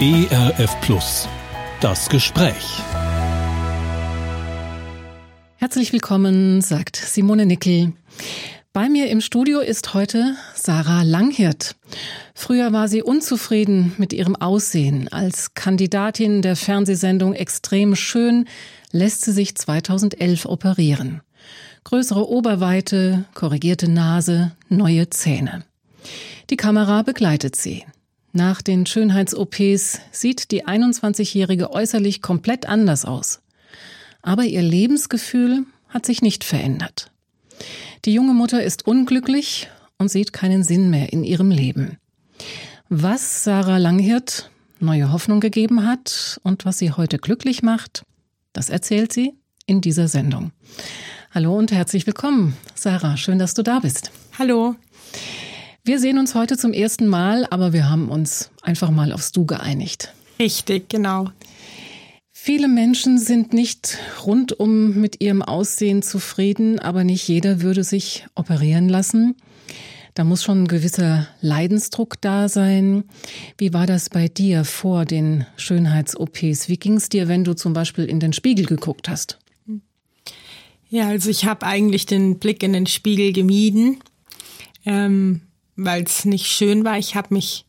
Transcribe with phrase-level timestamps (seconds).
[0.00, 1.28] ERF Plus.
[1.80, 2.80] Das Gespräch.
[5.56, 7.92] Herzlich willkommen, sagt Simone Nickel.
[8.72, 11.76] Bei mir im Studio ist heute Sarah Langhirt.
[12.34, 15.08] Früher war sie unzufrieden mit ihrem Aussehen.
[15.12, 18.46] Als Kandidatin der Fernsehsendung Extrem Schön
[18.90, 21.20] lässt sie sich 2011 operieren.
[21.84, 25.64] Größere Oberweite, korrigierte Nase, neue Zähne.
[26.50, 27.84] Die Kamera begleitet sie.
[28.34, 33.42] Nach den Schönheits-OPs sieht die 21-Jährige äußerlich komplett anders aus.
[34.22, 37.10] Aber ihr Lebensgefühl hat sich nicht verändert.
[38.06, 39.68] Die junge Mutter ist unglücklich
[39.98, 41.98] und sieht keinen Sinn mehr in ihrem Leben.
[42.88, 48.04] Was Sarah Langhirt neue Hoffnung gegeben hat und was sie heute glücklich macht,
[48.54, 49.34] das erzählt sie
[49.66, 50.52] in dieser Sendung.
[51.32, 53.18] Hallo und herzlich willkommen, Sarah.
[53.18, 54.10] Schön, dass du da bist.
[54.38, 54.74] Hallo.
[55.84, 59.46] Wir sehen uns heute zum ersten Mal, aber wir haben uns einfach mal aufs Du
[59.46, 60.14] geeinigt.
[60.38, 61.30] Richtig, genau.
[62.30, 68.88] Viele Menschen sind nicht rundum mit ihrem Aussehen zufrieden, aber nicht jeder würde sich operieren
[68.88, 69.34] lassen.
[70.14, 73.02] Da muss schon ein gewisser Leidensdruck da sein.
[73.58, 76.68] Wie war das bei dir vor den Schönheits-OPs?
[76.68, 79.40] Wie ging es dir, wenn du zum Beispiel in den Spiegel geguckt hast?
[80.88, 83.98] Ja, also ich habe eigentlich den Blick in den Spiegel gemieden,
[84.86, 85.40] ähm,
[85.76, 86.98] weil es nicht schön war.
[86.98, 87.64] Ich habe mich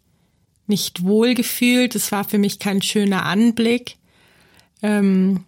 [0.67, 1.95] nicht wohl gefühlt.
[1.95, 3.97] Es war für mich kein schöner Anblick.
[4.81, 5.45] Ähm,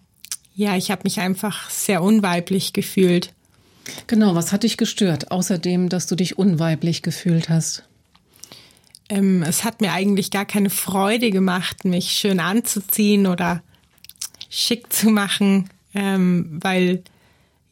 [0.56, 3.34] ja, ich habe mich einfach sehr unweiblich gefühlt.
[4.08, 7.84] Genau, was hat dich gestört, außerdem, dass du dich unweiblich gefühlt hast?
[9.10, 13.62] Ähm, es hat mir eigentlich gar keine Freude gemacht, mich schön anzuziehen oder
[14.50, 17.04] schick zu machen, ähm, weil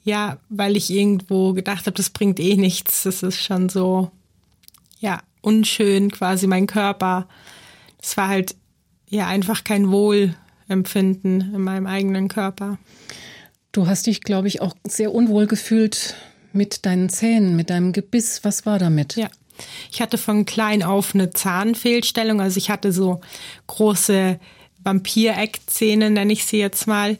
[0.03, 3.03] ja, weil ich irgendwo gedacht habe, das bringt eh nichts.
[3.03, 4.11] Das ist schon so,
[5.03, 7.27] ja, unschön quasi mein Körper.
[8.01, 8.55] Es war halt
[9.09, 12.77] ja einfach kein Wohlempfinden in meinem eigenen Körper.
[13.73, 16.15] Du hast dich, glaube ich, auch sehr unwohl gefühlt
[16.53, 18.45] mit deinen Zähnen, mit deinem Gebiss.
[18.45, 19.17] Was war damit?
[19.17, 19.27] Ja.
[19.91, 22.39] Ich hatte von klein auf eine Zahnfehlstellung.
[22.39, 23.19] Also ich hatte so
[23.67, 24.39] große
[24.83, 27.17] Vampireckzähne, nenne ich sie jetzt mal.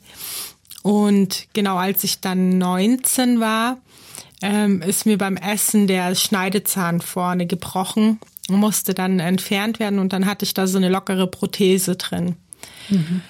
[0.84, 3.78] Und genau als ich dann 19 war,
[4.44, 10.12] ähm, ist mir beim Essen der Schneidezahn vorne gebrochen und musste dann entfernt werden und
[10.12, 12.36] dann hatte ich da so eine lockere Prothese drin.
[12.90, 13.22] Mhm.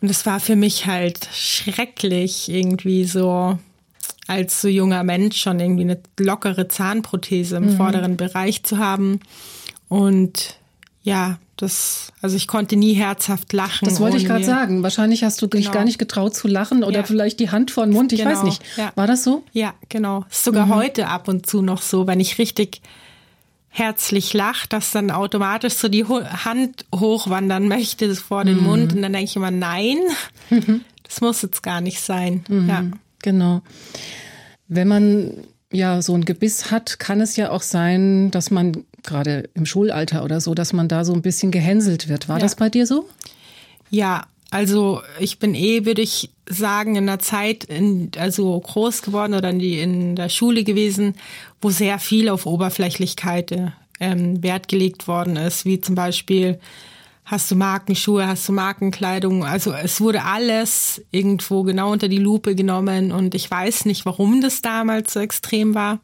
[0.00, 3.60] Und es war für mich halt schrecklich, irgendwie so
[4.26, 7.76] als so junger Mensch schon irgendwie eine lockere Zahnprothese im mhm.
[7.76, 9.20] vorderen Bereich zu haben.
[9.88, 10.58] Und
[11.04, 13.88] ja, das, also ich konnte nie herzhaft lachen.
[13.88, 14.82] Das wollte ich gerade sagen.
[14.82, 15.74] Wahrscheinlich hast du dich genau.
[15.74, 17.02] gar nicht getraut zu lachen oder ja.
[17.04, 18.12] vielleicht die Hand vor den Mund.
[18.12, 18.32] Ich genau.
[18.32, 18.62] weiß nicht.
[18.76, 18.92] Ja.
[18.94, 19.42] War das so?
[19.52, 20.26] Ja, genau.
[20.30, 20.74] Ist sogar mhm.
[20.74, 22.82] heute ab und zu noch so, wenn ich richtig
[23.68, 28.64] herzlich lache, dass dann automatisch so die Hand hochwandern möchte vor den mhm.
[28.64, 29.98] Mund und dann denke ich immer, nein,
[30.50, 30.82] mhm.
[31.04, 32.44] das muss jetzt gar nicht sein.
[32.48, 32.68] Mhm.
[32.68, 32.84] Ja.
[33.22, 33.62] Genau.
[34.68, 35.30] Wenn man
[35.72, 40.24] ja so ein Gebiss hat, kann es ja auch sein, dass man gerade im Schulalter
[40.24, 42.28] oder so, dass man da so ein bisschen gehänselt wird.
[42.28, 42.42] War ja.
[42.42, 43.08] das bei dir so?
[43.90, 49.34] Ja, also ich bin eh, würde ich sagen, in der Zeit in, also groß geworden
[49.34, 51.14] oder in, die, in der Schule gewesen,
[51.60, 56.60] wo sehr viel auf Oberflächlichkeit ähm, Wert gelegt worden ist, wie zum Beispiel
[57.24, 59.44] hast du Markenschuhe, hast du Markenkleidung.
[59.44, 64.40] Also es wurde alles irgendwo genau unter die Lupe genommen und ich weiß nicht, warum
[64.40, 65.98] das damals so extrem war.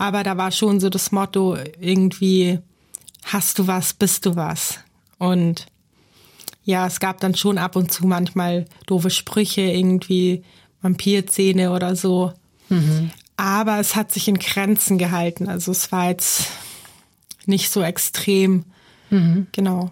[0.00, 2.58] Aber da war schon so das Motto irgendwie,
[3.22, 4.78] hast du was, bist du was.
[5.18, 5.66] Und
[6.64, 10.42] ja, es gab dann schon ab und zu manchmal doofe Sprüche, irgendwie
[10.80, 12.32] Vampirzähne oder so.
[12.70, 13.10] Mhm.
[13.36, 15.50] Aber es hat sich in Grenzen gehalten.
[15.50, 16.46] Also es war jetzt
[17.44, 18.64] nicht so extrem.
[19.10, 19.48] Mhm.
[19.52, 19.90] Genau.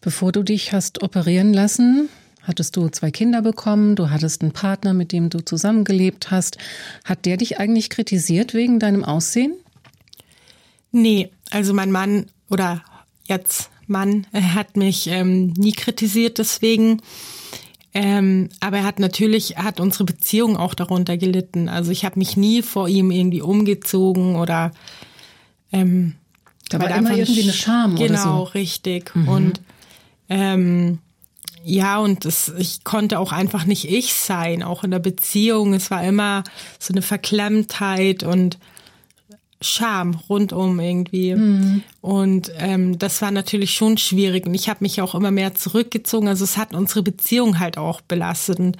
[0.00, 2.08] Bevor du dich hast operieren lassen,
[2.42, 6.58] hattest du zwei Kinder bekommen, du hattest einen Partner, mit dem du zusammengelebt hast.
[7.04, 9.54] Hat der dich eigentlich kritisiert wegen deinem Aussehen?
[10.90, 12.82] Nee, also mein Mann oder
[13.24, 17.00] jetzt Mann hat mich ähm, nie kritisiert deswegen.
[17.94, 21.68] Ähm, aber er hat natürlich, er hat unsere Beziehung auch darunter gelitten.
[21.68, 24.72] Also ich habe mich nie vor ihm irgendwie umgezogen oder
[25.72, 26.14] ähm,
[26.70, 28.28] da war immer irgendwie eine Scham genau, oder so.
[28.28, 29.14] Genau, richtig.
[29.14, 29.28] Mhm.
[29.28, 29.60] Und
[30.30, 30.98] ähm,
[31.64, 35.74] ja, und das, ich konnte auch einfach nicht ich sein, auch in der Beziehung.
[35.74, 36.44] Es war immer
[36.78, 38.58] so eine Verklemmtheit und
[39.60, 41.34] Scham rundum irgendwie.
[41.34, 41.82] Mhm.
[42.00, 44.46] Und ähm, das war natürlich schon schwierig.
[44.46, 46.28] Und ich habe mich auch immer mehr zurückgezogen.
[46.28, 48.58] Also es hat unsere Beziehung halt auch belastet.
[48.58, 48.76] Und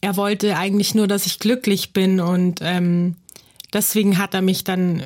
[0.00, 2.20] er wollte eigentlich nur, dass ich glücklich bin.
[2.20, 3.16] Und ähm,
[3.72, 5.04] deswegen hat er mich dann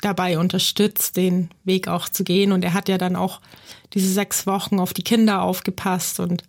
[0.00, 2.52] dabei unterstützt, den Weg auch zu gehen.
[2.52, 3.40] Und er hat ja dann auch
[3.94, 6.42] diese sechs Wochen auf die Kinder aufgepasst und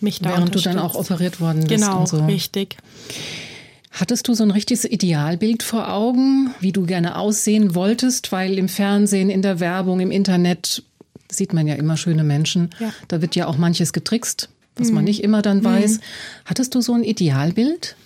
[0.00, 1.70] mich da Während du dann auch operiert worden bist.
[1.70, 2.24] Genau, und so.
[2.24, 2.76] richtig.
[3.90, 8.30] Hattest du so ein richtiges Idealbild vor Augen, wie du gerne aussehen wolltest?
[8.32, 10.84] Weil im Fernsehen, in der Werbung, im Internet
[11.30, 12.70] sieht man ja immer schöne Menschen.
[12.78, 12.92] Ja.
[13.08, 16.00] Da wird ja auch manches getrickst, was man nicht immer dann weiß.
[16.44, 17.96] Hattest du so ein Idealbild?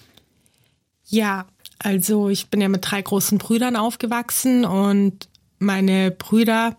[1.07, 1.47] Ja,
[1.79, 5.29] also ich bin ja mit drei großen Brüdern aufgewachsen und
[5.65, 6.77] meine Brüder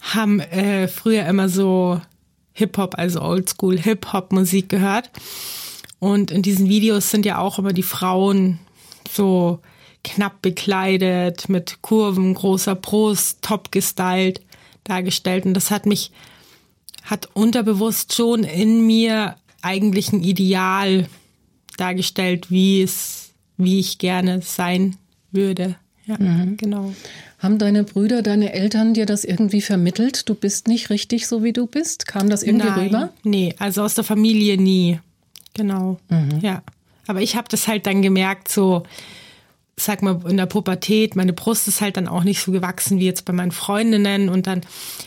[0.00, 2.00] haben äh, früher immer so
[2.54, 5.10] Hip-Hop, also Oldschool Hip-Hop-Musik gehört.
[5.98, 8.58] Und in diesen Videos sind ja auch immer die Frauen
[9.08, 9.60] so
[10.04, 14.40] knapp bekleidet, mit Kurven, großer Brust, top gestylt
[14.84, 15.44] dargestellt.
[15.44, 16.10] Und das hat mich,
[17.04, 21.08] hat unterbewusst schon in mir eigentlich ein Ideal
[21.76, 24.96] dargestellt, wie es, wie ich gerne sein
[25.30, 25.76] würde.
[26.06, 26.16] Ja,
[26.56, 26.92] genau.
[27.38, 30.28] Haben deine Brüder, deine Eltern dir das irgendwie vermittelt?
[30.28, 32.06] Du bist nicht richtig so, wie du bist?
[32.06, 33.12] Kam das irgendwie Nein, rüber?
[33.22, 35.00] Nee, also aus der Familie nie.
[35.54, 35.98] Genau.
[36.40, 36.62] Ja.
[37.06, 38.84] Aber ich habe das halt dann gemerkt, so,
[39.76, 43.06] sag mal, in der Pubertät, meine Brust ist halt dann auch nicht so gewachsen wie
[43.06, 44.28] jetzt bei meinen Freundinnen.
[44.28, 44.62] Und dann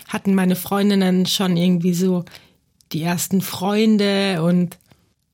[0.08, 2.26] hatten meine Freundinnen schon irgendwie so
[2.92, 4.78] die ersten Freunde und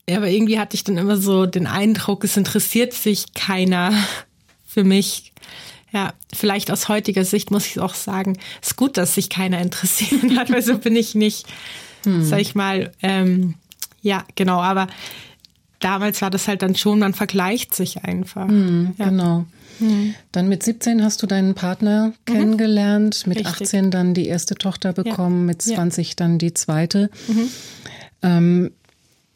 [0.10, 3.94] ja, aber irgendwie hatte ich dann immer so den Eindruck, es interessiert sich keiner
[4.72, 5.34] für mich.
[5.94, 10.38] Ja, vielleicht aus heutiger Sicht muss ich auch sagen, ist gut, dass sich keiner interessieren
[10.40, 11.46] hat, weil so bin ich nicht,
[12.22, 13.56] sag ich mal, ähm,
[14.02, 14.88] ja, genau, aber
[15.80, 18.48] damals war das halt dann schon, man vergleicht sich einfach.
[18.50, 19.06] ja.
[19.06, 19.46] Genau.
[20.32, 23.46] Dann mit 17 hast du deinen Partner kennengelernt, mit Mhm.
[23.48, 23.68] Richtig.
[23.68, 25.72] 18 dann die erste Tochter bekommen, mit Ja.
[25.72, 25.76] Mhm.
[25.78, 27.10] 20 dann die zweite.
[28.22, 28.72] Ähm,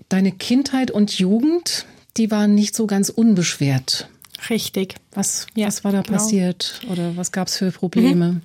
[0.07, 1.85] deine Kindheit und Jugend,
[2.17, 4.07] die waren nicht so ganz unbeschwert.
[4.49, 4.95] Richtig.
[5.13, 6.17] Was, Ja, was war da genau.
[6.17, 8.41] passiert oder was gab es für Probleme?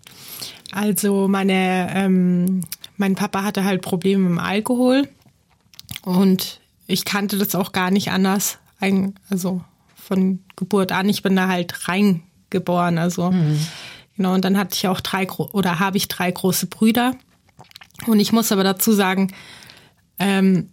[0.72, 2.62] Also meine, ähm,
[2.96, 5.08] mein Papa hatte halt Probleme mit dem Alkohol
[6.02, 8.58] und ich kannte das auch gar nicht anders.
[8.78, 9.62] Ein- Also
[9.96, 12.98] von Geburt an, ich bin da halt reingeboren.
[12.98, 13.32] Also
[14.16, 17.14] genau, und dann hatte ich auch drei oder habe ich drei große Brüder.
[18.06, 19.32] Und ich muss aber dazu sagen,
[20.18, 20.70] ähm,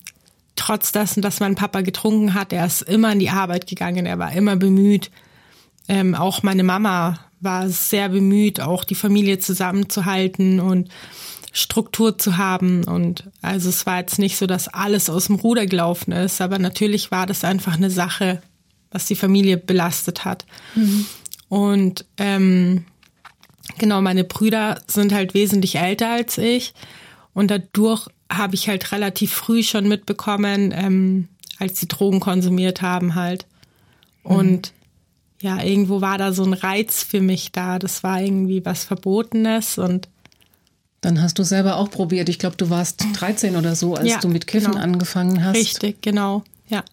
[0.58, 4.20] trotz dessen, dass mein Papa getrunken hat, er ist immer in die Arbeit gegangen, er
[4.20, 5.12] war immer bemüht.
[5.88, 10.90] Ähm, auch meine Mama war sehr bemüht, auch die Familie zusammenzuhalten und
[11.54, 12.84] Struktur zu haben.
[12.84, 16.60] Und also es war jetzt nicht so, dass alles aus dem Ruder gelaufen ist, aber
[16.60, 18.42] natürlich war das einfach eine Sache,
[18.92, 20.46] was die Familie belastet hat.
[21.50, 22.86] Und ähm,
[23.78, 26.74] genau, meine Brüder sind halt wesentlich älter als ich.
[27.38, 31.28] Und dadurch habe ich halt relativ früh schon mitbekommen, ähm,
[31.60, 33.46] als sie Drogen konsumiert haben halt.
[34.24, 34.74] Und
[35.40, 37.78] ja, irgendwo war da so ein Reiz für mich da.
[37.78, 40.10] Das war irgendwie was Verbotenes und
[41.02, 42.28] Dann hast du selber auch probiert.
[42.28, 44.84] Ich glaube, du warst 13 oder so, als Ja, du mit Kiffen genau.
[44.84, 45.58] angefangen hast.
[45.58, 46.44] Richtig, genau.
[46.70, 46.84] Ja.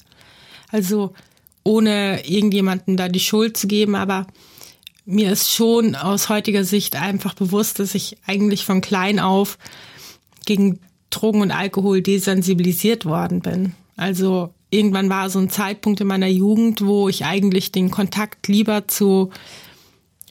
[0.71, 1.15] Also
[1.63, 4.27] ohne irgendjemanden da die Schuld zu geben, aber
[5.07, 9.57] mir ist schon aus heutiger Sicht einfach bewusst, dass ich eigentlich von klein auf
[10.45, 10.81] gegen
[11.11, 13.75] Drogen und Alkohol desensibilisiert worden bin.
[13.97, 18.89] Also irgendwann war so ein Zeitpunkt in meiner Jugend, wo ich eigentlich den Kontakt lieber
[18.89, 19.31] zu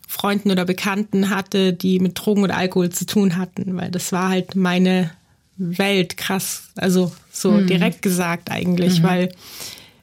[0.08, 4.30] Freunden oder Bekannten hatte, die mit Drogen und Alkohol zu tun hatten, weil das war
[4.30, 5.12] halt meine
[5.58, 9.34] Welt, krass, also so direkt gesagt eigentlich, weil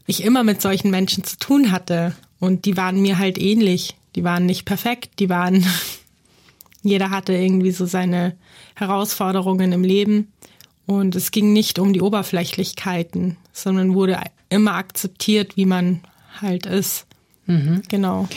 [0.06, 2.14] ich immer mit solchen Menschen zu tun hatte.
[2.38, 3.96] Und die waren mir halt ähnlich.
[4.16, 5.64] Die waren nicht perfekt, die waren,
[6.82, 8.36] jeder hatte irgendwie so seine
[8.80, 10.32] Herausforderungen im Leben
[10.86, 14.18] und es ging nicht um die Oberflächlichkeiten, sondern wurde
[14.48, 16.00] immer akzeptiert, wie man
[16.40, 17.06] halt ist.
[17.46, 18.28] Genau.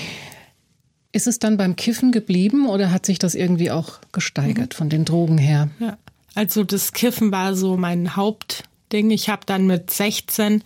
[1.12, 5.06] Ist es dann beim Kiffen geblieben oder hat sich das irgendwie auch gesteigert von den
[5.06, 5.70] Drogen her?
[5.80, 5.98] Ja,
[6.36, 9.12] also das Kiffen war so mein Hauptding.
[9.12, 10.64] Ich habe dann mit 16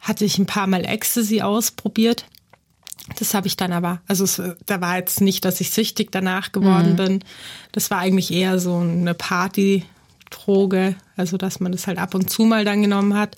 [0.00, 2.26] hatte ich ein paar Mal Ecstasy ausprobiert.
[3.18, 6.52] Das habe ich dann aber, also es, da war jetzt nicht, dass ich süchtig danach
[6.52, 7.24] geworden bin.
[7.72, 12.44] Das war eigentlich eher so eine Partydroge, also dass man das halt ab und zu
[12.44, 13.36] mal dann genommen hat.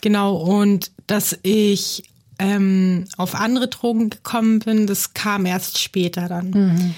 [0.00, 2.04] Genau, und dass ich
[2.38, 6.94] ähm, auf andere Drogen gekommen bin, das kam erst später dann.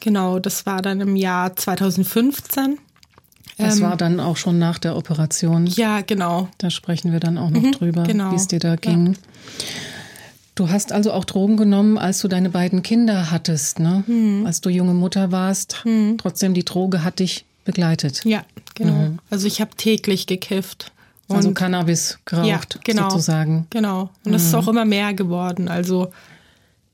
[0.00, 2.78] Genau, das war dann im Jahr 2015.
[3.58, 5.66] Das war dann auch schon nach der Operation.
[5.66, 6.48] Ja, genau.
[6.58, 8.32] Da sprechen wir dann auch noch drüber, genau.
[8.32, 9.16] wie es dir da ging.
[10.60, 14.04] Du hast also auch Drogen genommen, als du deine beiden Kinder hattest, ne?
[14.06, 14.44] Hm.
[14.44, 15.82] Als du junge Mutter warst.
[16.18, 18.26] Trotzdem, die Droge hat dich begleitet.
[18.26, 19.16] Ja, genau.
[19.30, 20.92] Also ich habe täglich gekifft.
[21.28, 23.68] Und also Cannabis geraucht, ja, genau, sozusagen.
[23.70, 24.10] Genau.
[24.26, 25.68] Und das ist auch immer mehr geworden.
[25.68, 26.12] Also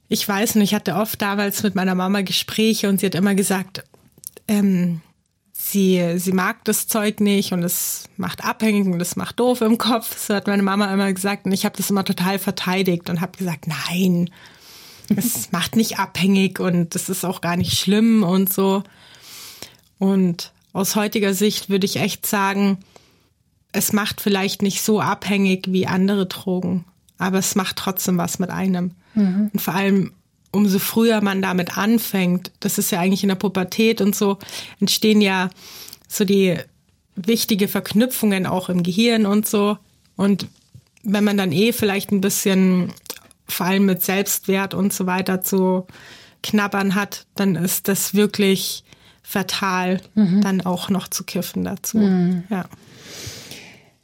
[0.08, 3.34] ich weiß nicht, ich hatte oft damals mit meiner Mama Gespräche und sie hat immer
[3.34, 3.82] gesagt,
[4.46, 5.00] ähm,
[5.70, 9.78] sie, sie mag das Zeug nicht und es macht abhängig und es macht doof im
[9.78, 10.16] Kopf.
[10.18, 13.36] So hat meine Mama immer gesagt und ich habe das immer total verteidigt und habe
[13.36, 14.30] gesagt, nein,
[15.14, 18.82] es macht nicht abhängig und das ist auch gar nicht schlimm und so.
[19.98, 22.78] Und aus heutiger Sicht würde ich echt sagen,
[23.72, 26.84] es macht vielleicht nicht so abhängig wie andere Drogen,
[27.18, 28.92] aber es macht trotzdem was mit einem.
[29.14, 29.50] Mhm.
[29.52, 30.12] Und vor allem,
[30.56, 34.38] umso früher man damit anfängt, das ist ja eigentlich in der Pubertät und so,
[34.80, 35.50] entstehen ja
[36.08, 36.56] so die
[37.14, 39.78] wichtige Verknüpfungen auch im Gehirn und so.
[40.16, 40.46] Und
[41.02, 42.92] wenn man dann eh vielleicht ein bisschen,
[43.46, 45.86] vor allem mit Selbstwert und so weiter zu
[46.42, 48.84] knabbern hat, dann ist das wirklich
[49.22, 50.40] fatal, mhm.
[50.40, 51.98] dann auch noch zu kiffen dazu.
[51.98, 52.44] Mhm.
[52.50, 52.66] Ja.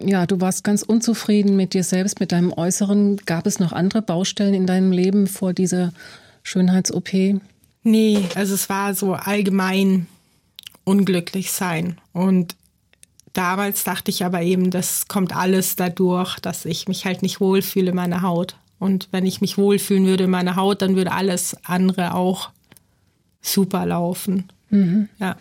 [0.05, 3.19] Ja, du warst ganz unzufrieden mit dir selbst, mit deinem Äußeren.
[3.19, 5.93] Gab es noch andere Baustellen in deinem Leben vor dieser
[6.43, 7.41] Schönheits-OP?
[7.85, 10.07] Nee, also es war so allgemein
[10.85, 11.99] unglücklich sein.
[12.13, 12.57] Und
[13.33, 17.91] damals dachte ich aber eben, das kommt alles dadurch, dass ich mich halt nicht wohlfühle
[17.91, 18.57] in meiner Haut.
[18.79, 22.51] Und wenn ich mich wohlfühlen würde in meiner Haut, dann würde alles andere auch
[23.41, 24.49] super laufen.
[24.71, 25.09] Mhm.
[25.19, 25.37] Ja.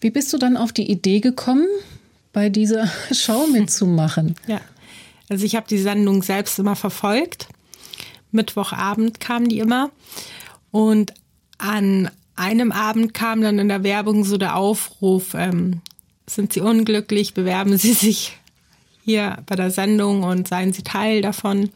[0.00, 1.66] Wie bist du dann auf die Idee gekommen,
[2.32, 4.36] bei dieser Show mitzumachen?
[4.46, 4.60] Ja,
[5.28, 7.48] also ich habe die Sendung selbst immer verfolgt.
[8.34, 9.90] Mittwochabend kam die immer.
[10.70, 11.14] Und
[11.58, 15.80] an einem Abend kam dann in der Werbung so der Aufruf, ähm,
[16.26, 18.38] sind Sie unglücklich, bewerben Sie sich
[19.04, 21.60] hier bei der Sendung und seien Sie Teil davon.
[21.60, 21.70] Und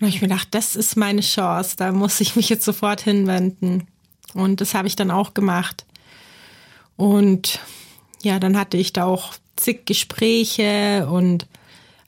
[0.00, 3.02] da habe ich mir gedacht, das ist meine Chance, da muss ich mich jetzt sofort
[3.02, 3.86] hinwenden.
[4.34, 5.84] Und das habe ich dann auch gemacht.
[6.96, 7.60] Und
[8.22, 11.46] ja, dann hatte ich da auch zig Gespräche und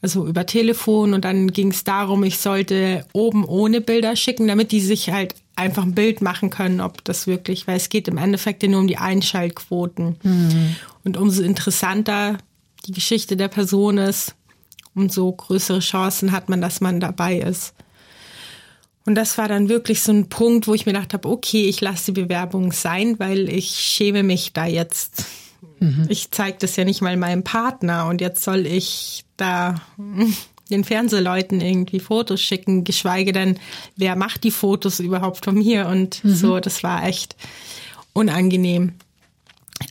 [0.02, 4.72] also über Telefon und dann ging es darum, ich sollte oben ohne Bilder schicken, damit
[4.72, 8.18] die sich halt einfach ein Bild machen können, ob das wirklich, weil es geht im
[8.18, 10.16] Endeffekt ja nur um die Einschaltquoten.
[10.22, 10.76] Mhm.
[11.04, 12.38] Und umso interessanter
[12.86, 14.34] die Geschichte der Person ist,
[14.94, 17.72] umso größere Chancen hat man, dass man dabei ist.
[19.04, 21.80] Und das war dann wirklich so ein Punkt, wo ich mir gedacht habe, okay, ich
[21.80, 25.24] lasse die Bewerbung sein, weil ich schäme mich da jetzt
[25.80, 26.06] Mhm.
[26.08, 29.80] Ich zeige das ja nicht mal meinem Partner und jetzt soll ich da
[30.70, 33.58] den Fernsehleuten irgendwie Fotos schicken, geschweige denn,
[33.96, 36.34] wer macht die Fotos überhaupt von mir und mhm.
[36.34, 37.36] so, das war echt
[38.12, 38.94] unangenehm.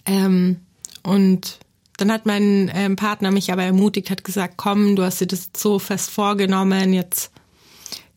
[0.06, 0.58] Ähm,
[1.04, 1.60] und
[1.98, 5.52] dann hat mein ähm, Partner mich aber ermutigt, hat gesagt, komm, du hast dir das
[5.56, 7.32] so fest vorgenommen, jetzt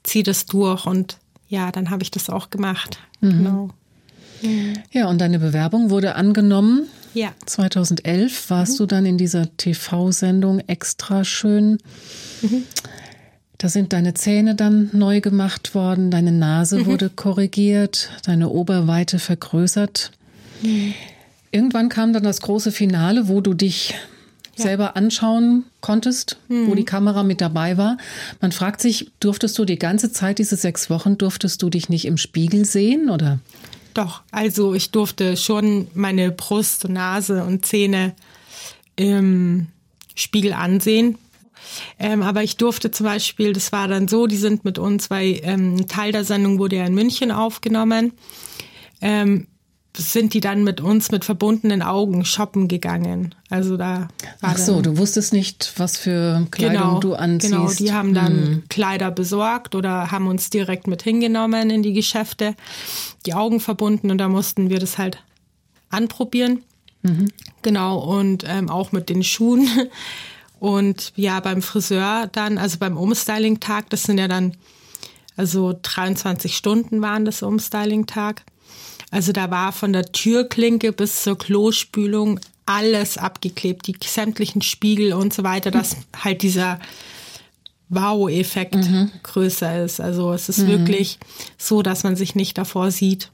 [0.02, 1.18] zieh das durch und
[1.48, 2.98] ja, dann habe ich das auch gemacht.
[3.20, 3.30] Mhm.
[3.30, 3.68] Genau.
[4.90, 6.88] Ja, und deine Bewerbung wurde angenommen.
[7.14, 7.32] Ja.
[7.46, 8.76] 2011 warst mhm.
[8.76, 11.78] du dann in dieser TV-Sendung extra schön.
[12.42, 12.64] Mhm.
[13.58, 16.86] Da sind deine Zähne dann neu gemacht worden, deine Nase mhm.
[16.86, 20.10] wurde korrigiert, deine Oberweite vergrößert.
[20.62, 20.94] Mhm.
[21.50, 23.94] Irgendwann kam dann das große Finale, wo du dich
[24.56, 24.64] ja.
[24.64, 26.68] selber anschauen konntest, mhm.
[26.68, 27.96] wo die Kamera mit dabei war.
[28.40, 32.06] Man fragt sich, durftest du die ganze Zeit, diese sechs Wochen, durftest du dich nicht
[32.06, 33.38] im Spiegel sehen oder?
[33.94, 38.14] Doch, also ich durfte schon meine Brust, Nase und Zähne
[38.96, 39.68] im
[40.14, 41.16] Spiegel ansehen.
[41.98, 45.40] Ähm, aber ich durfte zum Beispiel, das war dann so, die sind mit uns, weil
[45.42, 48.12] ähm, ein Teil der Sendung wurde ja in München aufgenommen.
[49.00, 49.46] Ähm,
[49.96, 53.34] sind die dann mit uns mit verbundenen Augen shoppen gegangen.
[53.48, 54.08] Also da
[54.40, 57.52] Ach so, du wusstest nicht, was für Kleidung genau, du anziehst.
[57.52, 58.62] Genau, die haben dann hm.
[58.68, 62.54] Kleider besorgt oder haben uns direkt mit hingenommen in die Geschäfte,
[63.26, 65.18] die Augen verbunden und da mussten wir das halt
[65.90, 66.64] anprobieren.
[67.02, 67.30] Mhm.
[67.62, 69.68] Genau, und ähm, auch mit den Schuhen.
[70.60, 74.56] Und ja, beim Friseur dann, also beim Umstyling-Tag, das sind ja dann,
[75.36, 78.44] also 23 Stunden waren das Umstyling-Tag.
[79.14, 85.32] Also da war von der Türklinke bis zur Klospülung alles abgeklebt, die sämtlichen Spiegel und
[85.32, 86.80] so weiter, dass halt dieser
[87.90, 89.12] Wow-Effekt mhm.
[89.22, 90.00] größer ist.
[90.00, 90.66] Also es ist mhm.
[90.66, 91.20] wirklich
[91.56, 93.30] so, dass man sich nicht davor sieht.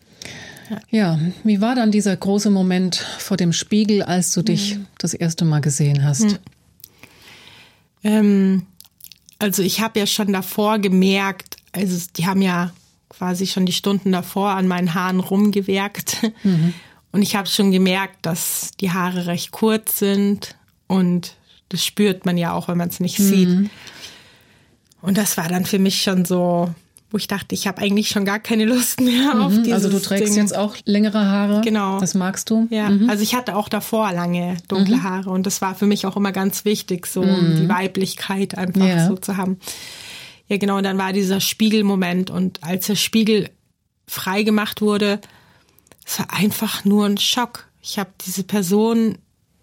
[0.69, 0.81] Ja.
[0.91, 1.19] ja.
[1.45, 4.87] wie war dann dieser große Moment vor dem Spiegel, als du dich mhm.
[4.99, 6.41] das erste Mal gesehen hast?
[8.05, 8.67] Ähm,
[9.39, 12.71] also ich habe ja schon davor gemerkt, also die haben ja
[13.11, 16.17] quasi schon die Stunden davor an meinen Haaren rumgewerkt.
[16.43, 16.73] Mhm.
[17.13, 20.55] Und ich habe schon gemerkt, dass die Haare recht kurz sind
[20.87, 21.35] und
[21.69, 23.25] das spürt man ja auch, wenn man es nicht mhm.
[23.25, 23.71] sieht.
[25.03, 26.73] Und das war dann für mich schon so,
[27.11, 29.43] wo ich dachte, ich habe eigentlich schon gar keine Lust mehr mhm.
[29.43, 30.43] auf dieses Also du trägst Ding.
[30.43, 31.63] jetzt auch längere Haare.
[31.63, 31.99] Genau.
[31.99, 32.69] Das magst du?
[32.71, 32.91] Ja.
[32.91, 33.11] Mhm.
[33.11, 35.03] Also ich hatte auch davor lange dunkle mhm.
[35.03, 38.87] Haare und das war für mich auch immer ganz wichtig, so um die Weiblichkeit einfach
[38.87, 39.09] ja.
[39.09, 39.59] so zu haben.
[40.51, 43.49] Ja genau, und dann war dieser Spiegelmoment und als der Spiegel
[44.07, 45.21] frei gemacht wurde,
[46.05, 47.69] es war einfach nur ein Schock.
[47.81, 49.19] Ich habe diese Person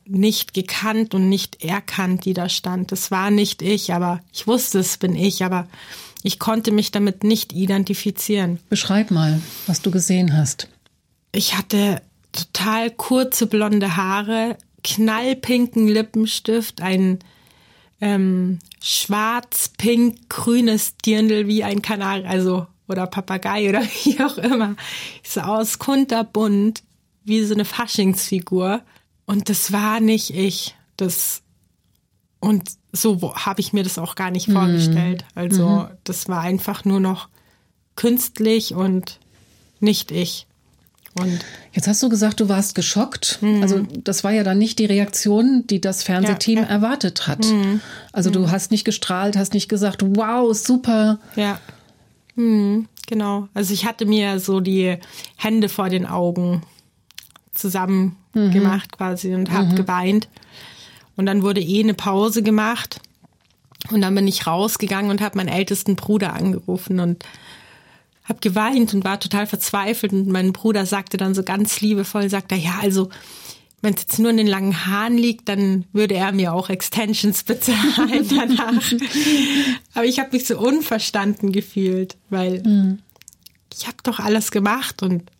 [0.06, 2.94] nicht gekannt und nicht erkannt, die da stand.
[2.94, 5.68] Das war nicht ich, aber ich wusste, es bin ich, aber
[6.24, 8.60] ich konnte mich damit nicht identifizieren.
[8.70, 10.70] Beschreib mal, was du gesehen hast.
[11.34, 12.02] Ich hatte
[12.32, 17.20] total kurze blonde Haare, knallpinken Lippenstift, ein
[18.02, 24.76] ähm, schwarz-pink-grünes Dirndl wie ein Kanal, also oder Papagei oder wie auch immer.
[25.24, 26.84] Ich sah aus kunterbunt,
[27.24, 28.82] wie so eine Faschingsfigur.
[29.26, 30.76] Und das war nicht ich.
[30.96, 31.44] Das
[32.40, 34.54] und so habe ich mir das auch gar nicht mhm.
[34.54, 35.26] vorgestellt.
[35.36, 35.88] Also mhm.
[36.04, 37.30] das war einfach nur noch
[37.96, 39.20] künstlich und
[39.80, 40.47] nicht ich.
[41.20, 41.40] Und
[41.78, 43.38] Jetzt hast du gesagt, du warst geschockt.
[43.42, 43.62] Mhm.
[43.62, 46.70] Also das war ja dann nicht die Reaktion, die das Fernsehteam ja, ja.
[46.70, 47.46] erwartet hat.
[47.46, 47.82] Mhm.
[48.12, 48.52] Also du mhm.
[48.52, 51.20] hast nicht gestrahlt, hast nicht gesagt, wow, super.
[51.36, 51.60] Ja.
[52.34, 53.48] Mhm, genau.
[53.54, 54.98] Also ich hatte mir so die
[55.36, 56.64] Hände vor den Augen
[57.54, 58.50] zusammen mhm.
[58.50, 59.76] gemacht quasi und habe mhm.
[59.76, 60.30] geweint.
[61.16, 63.02] Und dann wurde eh eine Pause gemacht.
[63.92, 67.24] Und dann bin ich rausgegangen und habe meinen ältesten Bruder angerufen und
[68.28, 70.12] habe geweint und war total verzweifelt.
[70.14, 73.10] Und mein Bruder sagte dann so ganz liebevoll, sagt er, ja, also
[73.82, 77.44] wenn es jetzt nur in den langen Haaren liegt, dann würde er mir auch Extensions
[77.44, 78.92] bezahlen danach.
[79.94, 83.00] Aber ich habe mich so unverstanden gefühlt, weil mhm.
[83.74, 85.32] ich habe doch alles gemacht und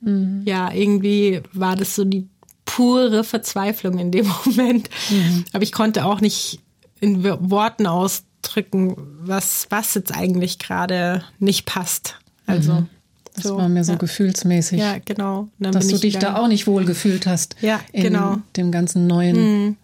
[0.00, 0.42] mhm.
[0.44, 2.28] ja, irgendwie war das so die
[2.64, 4.90] pure Verzweiflung in dem Moment.
[5.08, 5.44] Mhm.
[5.52, 6.60] Aber ich konnte auch nicht
[7.00, 12.18] in Worten ausdrücken, was, was jetzt eigentlich gerade nicht passt.
[12.46, 12.72] Also.
[12.72, 12.88] Mhm.
[13.34, 13.98] Das so, war mir so ja.
[13.98, 14.78] gefühlsmäßig.
[14.78, 15.48] Ja, genau.
[15.58, 17.56] Dass du dich wieder, da auch nicht wohl gefühlt hast.
[17.60, 18.38] Ja, in genau.
[18.56, 19.36] dem ganzen neuen.
[19.36, 19.76] Mhm.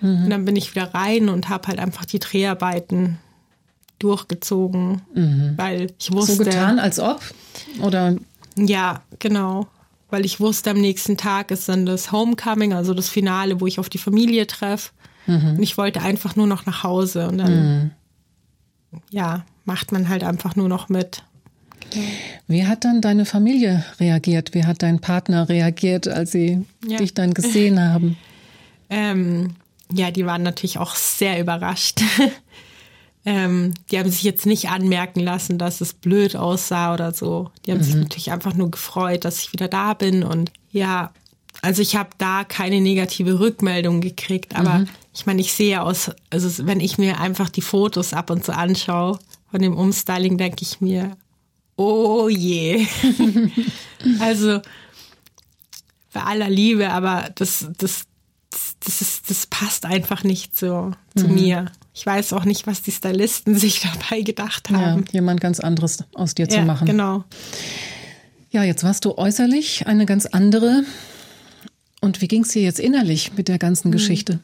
[0.00, 0.24] Mhm.
[0.24, 3.18] Und dann bin ich wieder rein und habe halt einfach die Dreharbeiten
[3.98, 5.54] durchgezogen, mhm.
[5.56, 6.36] weil ich wusste.
[6.36, 7.20] So getan, als ob?
[7.82, 8.16] Oder?
[8.56, 9.66] Ja, genau.
[10.08, 13.78] Weil ich wusste, am nächsten Tag ist dann das Homecoming, also das Finale, wo ich
[13.78, 14.90] auf die Familie treffe.
[15.26, 15.56] Mhm.
[15.56, 17.28] Und ich wollte einfach nur noch nach Hause.
[17.28, 17.90] Und dann, mhm.
[19.10, 21.22] ja, macht man halt einfach nur noch mit.
[22.46, 24.54] Wie hat dann deine Familie reagiert?
[24.54, 26.98] Wie hat dein Partner reagiert, als sie ja.
[26.98, 28.16] dich dann gesehen haben?
[28.88, 29.56] Ähm,
[29.92, 32.02] ja, die waren natürlich auch sehr überrascht.
[33.24, 37.50] ähm, die haben sich jetzt nicht anmerken lassen, dass es blöd aussah oder so.
[37.64, 37.82] Die haben mhm.
[37.82, 40.22] sich natürlich einfach nur gefreut, dass ich wieder da bin.
[40.22, 41.12] Und ja,
[41.62, 44.54] also ich habe da keine negative Rückmeldung gekriegt.
[44.54, 44.88] Aber mhm.
[45.12, 48.54] ich meine, ich sehe aus, also wenn ich mir einfach die Fotos ab und zu
[48.54, 49.18] anschaue
[49.50, 51.16] von dem Umstyling, denke ich mir,
[51.76, 52.86] oh je.
[54.20, 54.60] also
[56.12, 58.06] bei aller Liebe, aber das, das,
[58.80, 61.34] das, ist, das passt einfach nicht so zu mhm.
[61.34, 61.72] mir.
[61.94, 65.04] Ich weiß auch nicht, was die Stylisten sich dabei gedacht haben.
[65.08, 66.86] Ja, jemand ganz anderes aus dir zu ja, machen.
[66.86, 67.24] Genau.
[68.50, 70.84] Ja, jetzt warst du äußerlich eine ganz andere.
[72.00, 73.92] Und wie ging es dir jetzt innerlich mit der ganzen mhm.
[73.92, 74.40] Geschichte?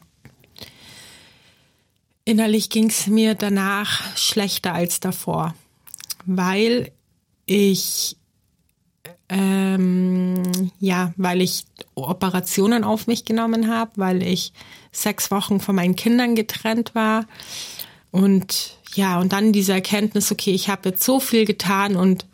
[2.25, 5.55] Innerlich ging es mir danach schlechter als davor,
[6.25, 6.91] weil
[7.45, 8.17] ich
[9.29, 14.53] ähm, ja, weil ich Operationen auf mich genommen habe, weil ich
[14.91, 17.25] sechs Wochen von meinen Kindern getrennt war
[18.11, 22.27] und ja, und dann diese Erkenntnis, okay, ich habe jetzt so viel getan und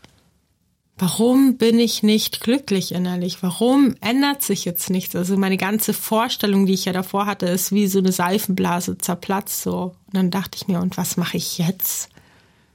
[0.98, 3.42] warum bin ich nicht glücklich innerlich?
[3.42, 5.16] Warum ändert sich jetzt nichts?
[5.16, 9.62] Also meine ganze Vorstellung, die ich ja davor hatte, ist wie so eine Seifenblase zerplatzt
[9.62, 9.96] so.
[10.08, 12.10] Und dann dachte ich mir, und was mache ich jetzt?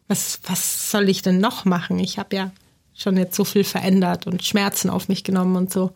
[0.09, 1.99] Was, was soll ich denn noch machen?
[1.99, 2.51] Ich habe ja
[2.95, 5.93] schon jetzt so viel verändert und Schmerzen auf mich genommen und so.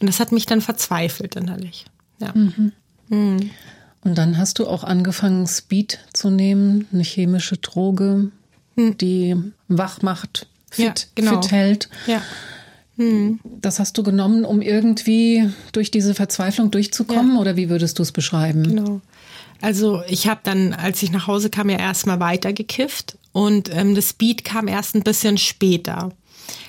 [0.00, 1.86] Und das hat mich dann verzweifelt innerlich.
[2.20, 2.32] Ja.
[2.34, 2.72] Mhm.
[3.08, 3.50] Mhm.
[4.02, 8.30] Und dann hast du auch angefangen, Speed zu nehmen, eine chemische Droge,
[8.76, 8.98] mhm.
[8.98, 9.34] die
[9.68, 11.40] wach macht, fit, ja, genau.
[11.40, 11.88] fit hält.
[12.06, 12.20] Ja.
[12.96, 13.40] Mhm.
[13.42, 17.40] Das hast du genommen, um irgendwie durch diese Verzweiflung durchzukommen, ja.
[17.40, 18.62] oder wie würdest du es beschreiben?
[18.62, 19.00] Genau.
[19.60, 24.10] Also ich habe dann, als ich nach Hause kam, ja erstmal weitergekifft und ähm, das
[24.10, 26.12] Speed kam erst ein bisschen später.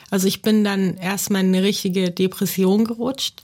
[0.09, 3.43] Also ich bin dann erstmal in eine richtige Depression gerutscht.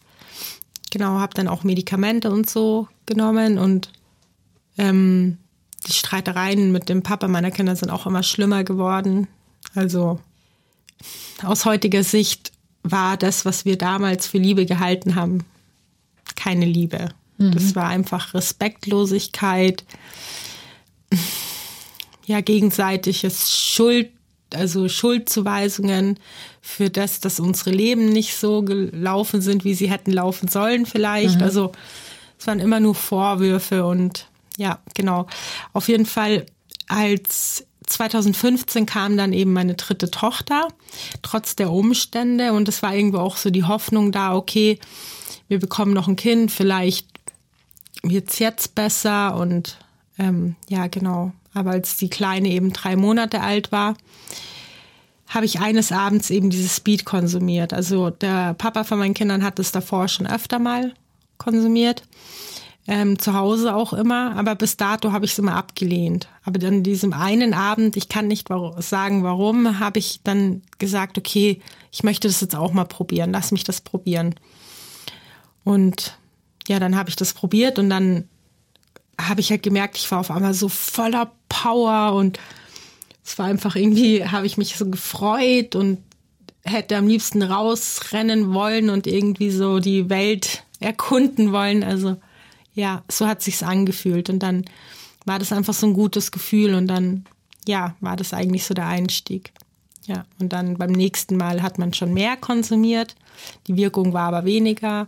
[0.91, 3.91] Genau, habe dann auch Medikamente und so genommen und
[4.77, 5.37] ähm,
[5.87, 9.27] die Streitereien mit dem Papa meiner Kinder sind auch immer schlimmer geworden.
[9.73, 10.19] Also
[11.43, 12.51] aus heutiger Sicht
[12.83, 15.43] war das, was wir damals für Liebe gehalten haben,
[16.35, 17.09] keine Liebe.
[17.41, 17.51] Mhm.
[17.51, 19.83] Das war einfach Respektlosigkeit,
[22.25, 24.09] ja, gegenseitiges Schuld,
[24.53, 26.19] also Schuldzuweisungen
[26.61, 31.37] für das, dass unsere Leben nicht so gelaufen sind, wie sie hätten laufen sollen vielleicht.
[31.37, 31.43] Mhm.
[31.43, 31.71] Also
[32.39, 34.27] es waren immer nur Vorwürfe und
[34.57, 35.27] ja, genau.
[35.73, 36.45] Auf jeden Fall
[36.87, 40.67] als 2015 kam dann eben meine dritte Tochter,
[41.21, 42.53] trotz der Umstände.
[42.53, 44.79] Und es war irgendwo auch so die Hoffnung da, okay,
[45.47, 47.07] wir bekommen noch ein Kind, vielleicht
[48.03, 49.35] wird's jetzt besser.
[49.35, 49.77] Und
[50.17, 51.31] ähm, ja, genau.
[51.53, 53.95] Aber als die Kleine eben drei Monate alt war,
[55.27, 57.73] habe ich eines Abends eben dieses Speed konsumiert.
[57.73, 60.93] Also der Papa von meinen Kindern hat es davor schon öfter mal
[61.37, 62.03] konsumiert.
[62.87, 66.27] Ähm, zu Hause auch immer, aber bis dato habe ich es immer abgelehnt.
[66.43, 71.61] Aber dann diesem einen Abend, ich kann nicht sagen warum, habe ich dann gesagt, okay,
[71.91, 74.35] ich möchte das jetzt auch mal probieren, lass mich das probieren.
[75.63, 76.17] Und
[76.67, 78.27] ja, dann habe ich das probiert und dann
[79.19, 82.39] habe ich halt gemerkt, ich war auf einmal so voller Power und
[83.23, 85.99] es war einfach irgendwie, habe ich mich so gefreut und
[86.63, 91.83] hätte am liebsten rausrennen wollen und irgendwie so die Welt erkunden wollen.
[91.83, 92.17] Also
[92.73, 94.65] ja, so hat sich's angefühlt und dann
[95.25, 97.25] war das einfach so ein gutes Gefühl und dann
[97.67, 99.51] ja, war das eigentlich so der Einstieg.
[100.07, 103.15] Ja, und dann beim nächsten Mal hat man schon mehr konsumiert,
[103.67, 105.07] die Wirkung war aber weniger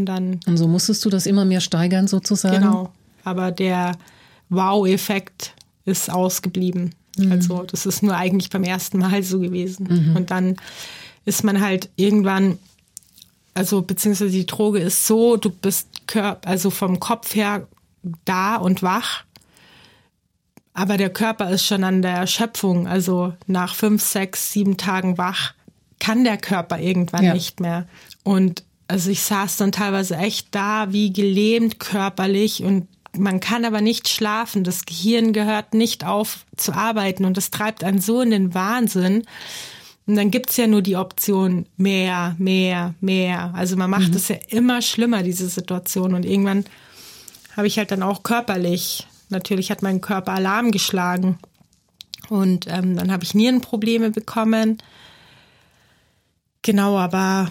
[0.00, 2.56] und dann Und so musstest du das immer mehr steigern sozusagen.
[2.56, 2.92] Genau,
[3.24, 3.96] aber der
[4.48, 6.94] Wow-Effekt ist ausgeblieben.
[7.16, 7.32] Mhm.
[7.32, 10.08] Also das ist nur eigentlich beim ersten Mal so gewesen.
[10.10, 10.16] Mhm.
[10.16, 10.56] Und dann
[11.24, 12.58] ist man halt irgendwann,
[13.54, 15.88] also beziehungsweise die Droge ist so, du bist
[16.44, 17.66] also vom Kopf her
[18.24, 19.24] da und wach,
[20.72, 22.88] aber der Körper ist schon an der Erschöpfung.
[22.88, 25.54] Also nach fünf, sechs, sieben Tagen wach
[25.98, 27.34] kann der Körper irgendwann ja.
[27.34, 27.86] nicht mehr.
[28.22, 33.80] Und also ich saß dann teilweise echt da wie gelähmt körperlich und man kann aber
[33.80, 34.64] nicht schlafen.
[34.64, 39.24] Das Gehirn gehört nicht auf zu arbeiten und das treibt einen so in den Wahnsinn.
[40.06, 43.52] Und dann gibt's ja nur die Option mehr, mehr, mehr.
[43.54, 44.34] Also man macht es mhm.
[44.34, 46.14] ja immer schlimmer, diese Situation.
[46.14, 46.64] Und irgendwann
[47.56, 51.38] habe ich halt dann auch körperlich, natürlich hat mein Körper Alarm geschlagen.
[52.28, 54.78] Und ähm, dann habe ich Nierenprobleme bekommen.
[56.62, 57.50] Genau, aber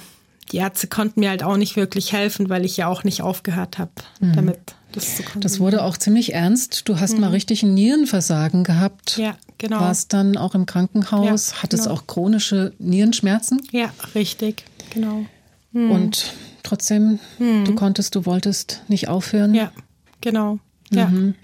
[0.52, 3.78] die Ärzte konnten mir halt auch nicht wirklich helfen, weil ich ja auch nicht aufgehört
[3.78, 4.34] habe mhm.
[4.34, 4.60] damit.
[4.92, 6.90] Das, das, wurde auch ziemlich ernst.
[6.90, 7.22] Du hast mhm.
[7.22, 9.18] mal richtig ein Nierenversagen gehabt.
[9.18, 9.80] Ja, genau.
[9.82, 11.96] Warst dann auch im Krankenhaus, ja, hattest genau.
[11.96, 13.62] auch chronische Nierenschmerzen.
[13.72, 15.26] Ja, richtig, genau.
[15.74, 15.92] Mhm.
[15.92, 16.34] Und
[16.64, 17.66] trotzdem, mhm.
[17.66, 19.54] du konntest, du wolltest nicht aufhören.
[19.54, 19.72] Ja,
[20.22, 20.58] genau.
[20.90, 21.08] Ja.
[21.08, 21.36] Mhm.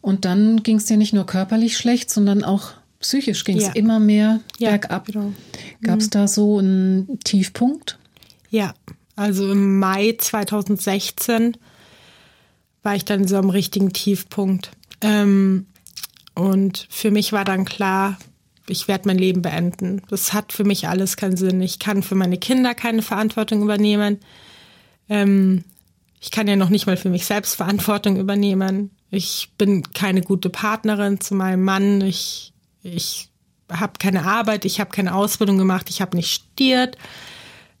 [0.00, 3.72] Und dann ging es dir nicht nur körperlich schlecht, sondern auch psychisch ging es ja.
[3.72, 5.06] immer mehr ja, bergab.
[5.06, 5.32] Genau.
[5.82, 6.10] Gab es mhm.
[6.10, 7.98] da so einen Tiefpunkt?
[8.56, 8.72] Ja,
[9.16, 11.58] also im Mai 2016
[12.82, 14.70] war ich dann so am richtigen Tiefpunkt.
[15.02, 15.66] Ähm,
[16.34, 18.16] und für mich war dann klar,
[18.66, 20.00] ich werde mein Leben beenden.
[20.08, 21.60] Das hat für mich alles keinen Sinn.
[21.60, 24.20] Ich kann für meine Kinder keine Verantwortung übernehmen.
[25.10, 25.62] Ähm,
[26.18, 28.90] ich kann ja noch nicht mal für mich selbst Verantwortung übernehmen.
[29.10, 32.00] Ich bin keine gute Partnerin zu meinem Mann.
[32.00, 33.28] Ich, ich
[33.70, 36.96] habe keine Arbeit, ich habe keine Ausbildung gemacht, ich habe nicht studiert.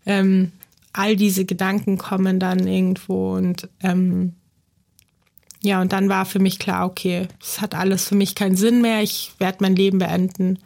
[0.04, 0.52] Ähm,
[0.96, 4.34] all diese Gedanken kommen dann irgendwo und ähm,
[5.62, 8.80] ja, und dann war für mich klar, okay, es hat alles für mich keinen Sinn
[8.80, 10.58] mehr, ich werde mein Leben beenden.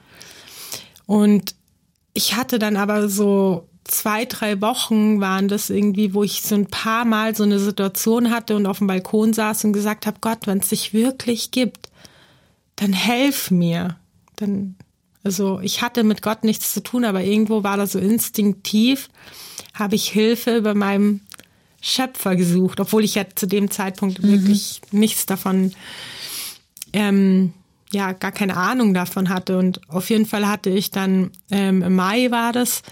[1.06, 1.54] Und
[2.12, 6.66] ich hatte dann aber so zwei, drei Wochen waren das irgendwie, wo ich so ein
[6.66, 10.46] paar Mal so eine Situation hatte und auf dem Balkon saß und gesagt habe, Gott,
[10.46, 11.90] wenn es dich wirklich gibt,
[12.76, 13.96] dann helf mir.
[14.36, 14.76] Dann,
[15.24, 19.08] also ich hatte mit Gott nichts zu tun, aber irgendwo war das so instinktiv,
[19.80, 21.20] habe ich Hilfe über meinem
[21.80, 24.32] Schöpfer gesucht, obwohl ich ja zu dem Zeitpunkt mhm.
[24.32, 25.72] wirklich nichts davon,
[26.92, 27.52] ähm,
[27.92, 29.58] ja, gar keine Ahnung davon hatte.
[29.58, 32.82] Und auf jeden Fall hatte ich dann, ähm, im Mai war das,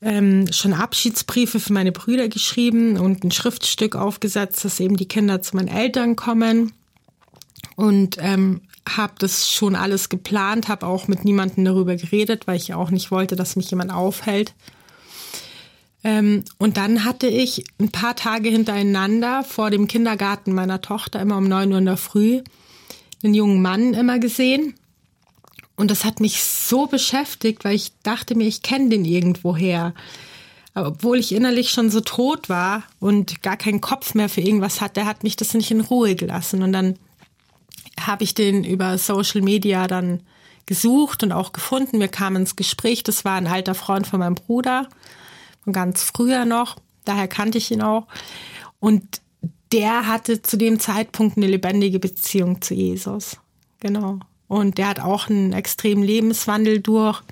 [0.00, 5.42] ähm, schon Abschiedsbriefe für meine Brüder geschrieben und ein Schriftstück aufgesetzt, dass eben die Kinder
[5.42, 6.72] zu meinen Eltern kommen.
[7.76, 12.74] Und ähm, habe das schon alles geplant, habe auch mit niemandem darüber geredet, weil ich
[12.74, 14.54] auch nicht wollte, dass mich jemand aufhält.
[16.04, 21.36] Ähm, und dann hatte ich ein paar Tage hintereinander vor dem Kindergarten meiner Tochter immer
[21.36, 22.42] um neun Uhr in der Früh
[23.22, 24.74] einen jungen Mann immer gesehen.
[25.76, 29.94] Und das hat mich so beschäftigt, weil ich dachte mir, ich kenne den irgendwoher.
[30.74, 35.06] Obwohl ich innerlich schon so tot war und gar keinen Kopf mehr für irgendwas hatte,
[35.06, 36.62] hat mich das nicht in Ruhe gelassen.
[36.62, 36.98] Und dann
[38.00, 40.20] habe ich den über Social Media dann
[40.66, 42.00] gesucht und auch gefunden.
[42.00, 43.02] Wir kamen ins Gespräch.
[43.02, 44.88] Das war ein alter Freund von meinem Bruder
[45.62, 46.76] von ganz früher noch.
[47.04, 48.06] Daher kannte ich ihn auch.
[48.80, 49.20] Und
[49.72, 53.38] der hatte zu dem Zeitpunkt eine lebendige Beziehung zu Jesus.
[53.80, 54.20] Genau.
[54.48, 57.22] Und der hat auch einen extremen Lebenswandel durch.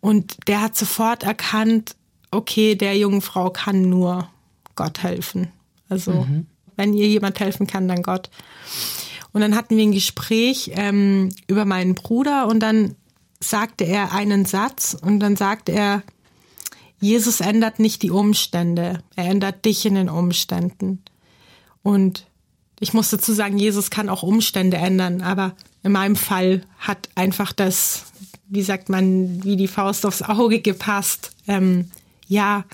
[0.00, 1.96] Und der hat sofort erkannt,
[2.30, 4.28] okay, der jungen Frau kann nur
[4.76, 5.48] Gott helfen.
[5.88, 6.46] Also, mhm.
[6.76, 8.30] wenn ihr jemand helfen kann, dann Gott.
[9.32, 12.96] Und dann hatten wir ein Gespräch ähm, über meinen Bruder und dann
[13.40, 16.02] sagte er einen Satz und dann sagte er,
[17.00, 21.02] Jesus ändert nicht die Umstände, er ändert dich in den Umständen.
[21.82, 22.26] Und
[22.78, 27.52] ich muss dazu sagen, Jesus kann auch Umstände ändern, aber in meinem Fall hat einfach
[27.52, 28.04] das,
[28.48, 31.32] wie sagt man, wie die Faust aufs Auge gepasst.
[31.46, 31.90] Ähm,
[32.26, 32.64] ja,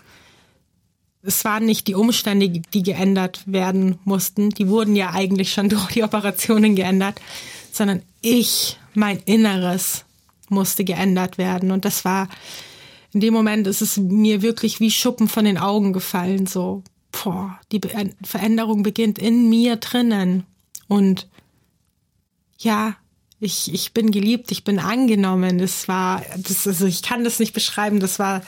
[1.22, 4.50] es waren nicht die Umstände, die geändert werden mussten.
[4.50, 7.20] Die wurden ja eigentlich schon durch die Operationen geändert,
[7.72, 10.04] sondern ich, mein Inneres
[10.48, 11.72] musste geändert werden.
[11.72, 12.28] Und das war,
[13.16, 17.58] in dem Moment ist es mir wirklich wie Schuppen von den Augen gefallen, so, boah,
[17.72, 17.80] die
[18.22, 20.44] Veränderung beginnt in mir drinnen.
[20.86, 21.26] Und
[22.58, 22.94] ja,
[23.40, 25.56] ich, ich bin geliebt, ich bin angenommen.
[25.56, 28.00] Das war, das, also ich kann das nicht beschreiben.
[28.00, 28.42] Das war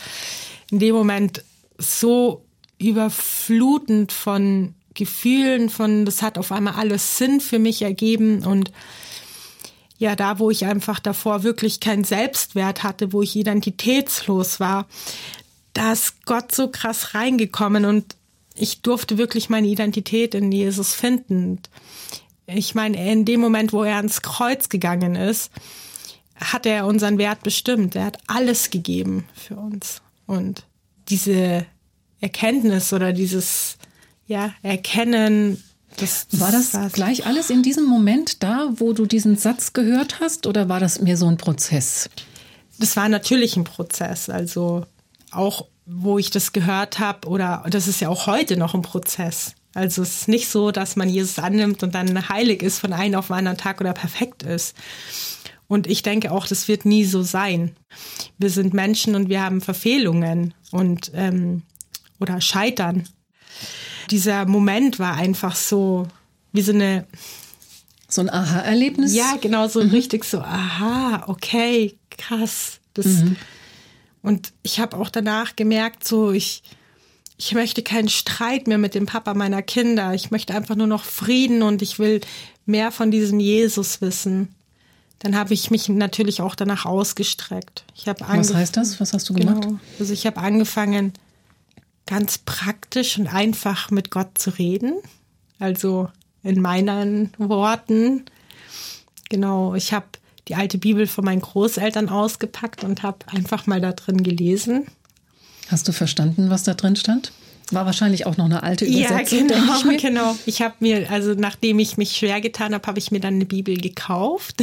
[0.70, 1.42] in dem Moment
[1.78, 2.44] so
[2.76, 8.70] überflutend von Gefühlen, von, das hat auf einmal alles Sinn für mich ergeben und
[9.98, 14.86] ja, da, wo ich einfach davor wirklich keinen Selbstwert hatte, wo ich identitätslos war,
[15.74, 18.16] da ist Gott so krass reingekommen und
[18.54, 21.60] ich durfte wirklich meine Identität in Jesus finden.
[22.46, 25.50] Ich meine, in dem Moment, wo er ans Kreuz gegangen ist,
[26.34, 27.94] hat er unseren Wert bestimmt.
[27.94, 30.00] Er hat alles gegeben für uns.
[30.26, 30.64] Und
[31.08, 31.66] diese
[32.20, 33.78] Erkenntnis oder dieses
[34.26, 35.62] ja, Erkennen,
[36.00, 36.92] das, war das war's.
[36.92, 41.00] gleich alles in diesem Moment da, wo du diesen Satz gehört hast, oder war das
[41.00, 42.08] mir so ein Prozess?
[42.78, 44.30] Das war natürlich ein Prozess.
[44.30, 44.86] Also
[45.30, 49.54] auch, wo ich das gehört habe, oder das ist ja auch heute noch ein Prozess.
[49.74, 53.16] Also es ist nicht so, dass man Jesus annimmt und dann heilig ist von einem
[53.16, 54.74] auf den anderen Tag oder perfekt ist.
[55.66, 57.76] Und ich denke auch, das wird nie so sein.
[58.38, 61.62] Wir sind Menschen und wir haben Verfehlungen und ähm,
[62.18, 63.06] oder Scheitern.
[64.10, 66.06] Dieser Moment war einfach so
[66.52, 67.06] wie so eine
[68.10, 69.14] so ein Aha-Erlebnis.
[69.14, 69.90] Ja, genau so mhm.
[69.90, 70.40] richtig so.
[70.40, 72.80] Aha, okay, krass.
[72.94, 73.36] Das mhm.
[74.22, 76.62] und ich habe auch danach gemerkt, so ich
[77.36, 80.12] ich möchte keinen Streit mehr mit dem Papa meiner Kinder.
[80.12, 82.20] Ich möchte einfach nur noch Frieden und ich will
[82.66, 84.54] mehr von diesem Jesus wissen.
[85.20, 87.84] Dann habe ich mich natürlich auch danach ausgestreckt.
[87.94, 89.00] Ich habe Was heißt das?
[89.00, 89.62] Was hast du gemacht?
[89.62, 89.78] Genau.
[89.98, 91.12] Also ich habe angefangen,
[92.08, 94.94] ganz praktisch und einfach mit Gott zu reden.
[95.58, 96.08] Also
[96.42, 98.24] in meinen Worten.
[99.28, 100.06] Genau, ich habe
[100.48, 104.86] die alte Bibel von meinen Großeltern ausgepackt und habe einfach mal da drin gelesen
[105.68, 107.32] Hast du verstanden, was da drin stand?
[107.70, 109.50] War wahrscheinlich auch noch eine alte Übersetzung.
[109.50, 110.36] Ja, genau, ich genau.
[110.46, 113.44] Ich habe mir, also nachdem ich mich schwer getan habe, habe ich mir dann eine
[113.44, 114.62] Bibel gekauft.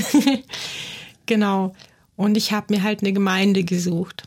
[1.28, 1.76] genau.
[2.16, 4.24] Und ich habe mir halt eine Gemeinde gesucht.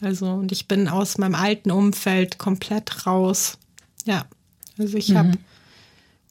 [0.00, 3.58] Also, und ich bin aus meinem alten Umfeld komplett raus.
[4.04, 4.26] Ja.
[4.78, 5.38] Also ich habe, mhm.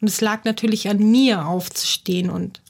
[0.02, 2.62] und es lag natürlich an mir aufzustehen und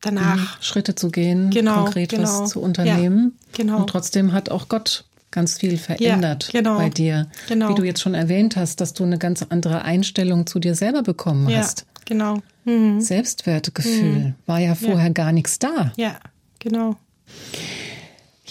[0.00, 0.36] danach.
[0.36, 0.62] Mhm.
[0.62, 2.42] Schritte zu gehen, genau, konkret genau.
[2.42, 3.36] was zu unternehmen.
[3.38, 3.76] Ja, genau.
[3.78, 7.28] Und trotzdem hat auch Gott ganz viel verändert ja, genau, bei dir.
[7.48, 7.70] Genau.
[7.70, 11.02] Wie du jetzt schon erwähnt hast, dass du eine ganz andere Einstellung zu dir selber
[11.02, 11.86] bekommen ja, hast.
[12.04, 12.42] Genau.
[12.64, 13.00] Mhm.
[13.00, 14.34] Selbstwertgefühl mhm.
[14.46, 15.12] war ja vorher ja.
[15.12, 15.92] gar nichts da.
[15.96, 16.18] Ja,
[16.60, 16.96] genau.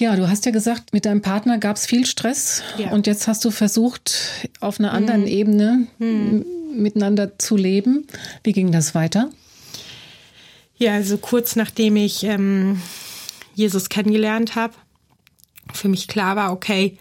[0.02, 2.90] Ja, du hast ja gesagt, mit deinem Partner gab es viel Stress ja.
[2.90, 5.28] und jetzt hast du versucht, auf einer anderen mhm.
[5.28, 6.44] Ebene mhm.
[6.76, 8.08] miteinander zu leben.
[8.44, 9.30] Wie ging das weiter?
[10.76, 12.82] Ja, also kurz nachdem ich ähm,
[13.54, 14.74] Jesus kennengelernt habe,
[15.72, 16.98] für mich klar war, okay,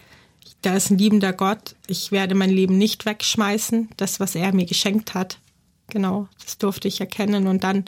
[0.61, 4.67] da ist ein liebender Gott, ich werde mein Leben nicht wegschmeißen, das, was er mir
[4.67, 5.39] geschenkt hat.
[5.89, 7.47] Genau, das durfte ich erkennen.
[7.47, 7.85] Und dann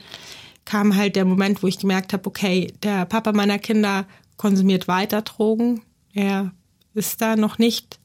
[0.66, 4.08] kam halt der Moment, wo ich gemerkt habe, okay, der Papa meiner Kinder
[4.44, 5.84] konsumiert weiter Drogen.
[6.14, 6.52] Er
[6.94, 7.98] ist da noch nicht.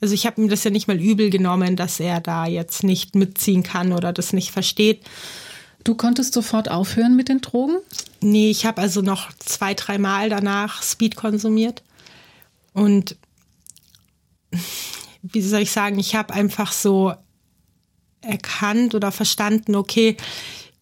[0.00, 3.14] Also ich habe ihm das ja nicht mal übel genommen, dass er da jetzt nicht
[3.14, 5.04] mitziehen kann oder das nicht versteht.
[5.84, 7.76] Du konntest sofort aufhören mit den Drogen?
[8.20, 11.84] Nee, ich habe also noch zwei, drei Mal danach Speed konsumiert.
[12.72, 13.16] Und
[15.22, 17.14] wie soll ich sagen, ich habe einfach so
[18.20, 20.16] erkannt oder verstanden, okay,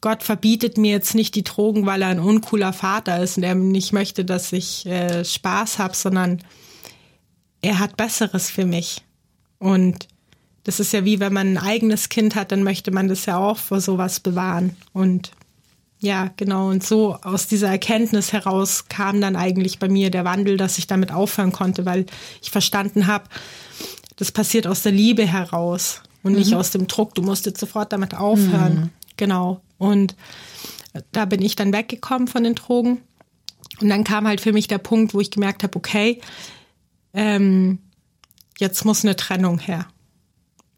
[0.01, 3.55] Gott verbietet mir jetzt nicht die Drogen, weil er ein uncooler Vater ist und er
[3.55, 6.43] nicht möchte, dass ich äh, Spaß habe, sondern
[7.61, 9.03] er hat Besseres für mich.
[9.59, 10.09] Und
[10.65, 13.39] das ist ja wie wenn man ein eigenes Kind hat, dann möchte man das ja
[13.39, 14.77] auch vor sowas bewahren.
[14.93, 15.33] Und
[16.01, 16.71] ja, genau.
[16.71, 20.87] Und so aus dieser Erkenntnis heraus kam dann eigentlich bei mir der Wandel, dass ich
[20.87, 22.07] damit aufhören konnte, weil
[22.41, 23.25] ich verstanden habe,
[24.17, 26.39] das passiert aus der Liebe heraus und mhm.
[26.39, 28.75] nicht aus dem Druck, du musst jetzt sofort damit aufhören.
[28.75, 28.91] Mhm.
[29.17, 29.61] Genau.
[29.81, 30.15] Und
[31.11, 32.99] da bin ich dann weggekommen von den Drogen.
[33.81, 36.21] Und dann kam halt für mich der Punkt, wo ich gemerkt habe, okay,
[37.15, 37.79] ähm,
[38.59, 39.87] jetzt muss eine Trennung her.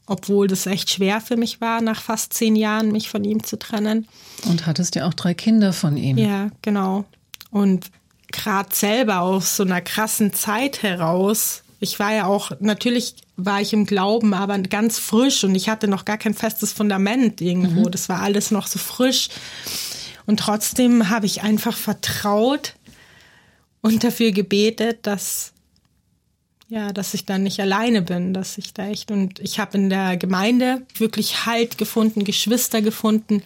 [0.06, 3.58] obwohl das echt schwer für mich war, nach fast zehn Jahren mich von ihm zu
[3.58, 4.06] trennen.
[4.48, 6.18] Und hattest ja auch drei Kinder von ihm.
[6.18, 7.04] Ja, genau.
[7.50, 7.90] Und
[8.30, 13.72] gerade selber aus so einer krassen Zeit heraus, ich war ja auch, natürlich war ich
[13.72, 17.82] im Glauben, aber ganz frisch und ich hatte noch gar kein festes Fundament irgendwo.
[17.82, 17.90] Mhm.
[17.90, 19.28] Das war alles noch so frisch.
[20.26, 22.74] Und trotzdem habe ich einfach vertraut
[23.80, 25.52] und dafür gebetet, dass
[26.68, 29.90] ja, dass ich dann nicht alleine bin, dass ich da echt und ich habe in
[29.90, 33.42] der Gemeinde wirklich Halt gefunden, Geschwister gefunden,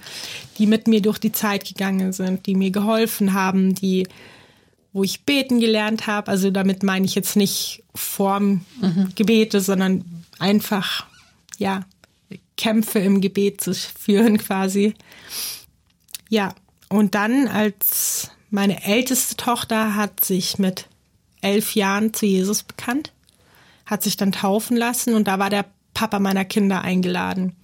[0.58, 4.06] die mit mir durch die Zeit gegangen sind, die mir geholfen haben, die
[4.96, 6.30] wo ich beten gelernt habe.
[6.30, 9.12] Also damit meine ich jetzt nicht Form mhm.
[9.14, 11.06] Gebete, sondern einfach
[11.58, 11.84] ja
[12.56, 14.94] Kämpfe im Gebet zu führen quasi.
[16.28, 16.54] Ja,
[16.88, 20.86] und dann als meine älteste Tochter hat sich mit
[21.42, 23.12] elf Jahren zu Jesus bekannt
[23.86, 27.54] hat sich dann taufen lassen und da war der Papa meiner Kinder eingeladen.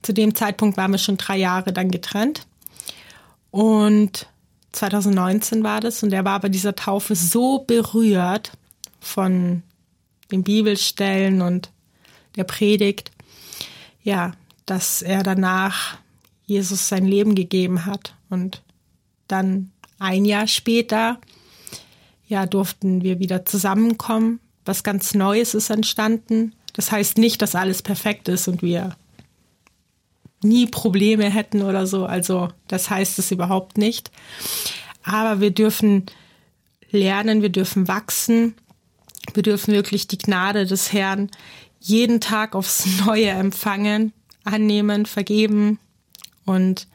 [0.00, 2.46] Zu dem Zeitpunkt waren wir schon drei Jahre dann getrennt.
[3.50, 4.28] Und
[4.74, 8.52] 2019 war das und er war bei dieser Taufe so berührt
[9.00, 9.62] von
[10.30, 11.70] den Bibelstellen und
[12.36, 13.10] der Predigt,
[14.02, 14.32] ja,
[14.66, 15.98] dass er danach
[16.46, 18.14] Jesus sein Leben gegeben hat.
[18.28, 18.62] Und
[19.28, 21.18] dann ein Jahr später,
[22.26, 26.54] ja, durften wir wieder zusammenkommen was ganz Neues ist entstanden.
[26.72, 28.96] Das heißt nicht, dass alles perfekt ist und wir
[30.44, 32.06] nie Probleme hätten oder so.
[32.06, 34.10] Also das heißt es überhaupt nicht.
[35.02, 36.06] Aber wir dürfen
[36.90, 38.54] lernen, wir dürfen wachsen,
[39.32, 41.30] wir dürfen wirklich die Gnade des Herrn
[41.80, 44.12] jeden Tag aufs Neue empfangen,
[44.44, 45.78] annehmen, vergeben
[46.46, 46.86] und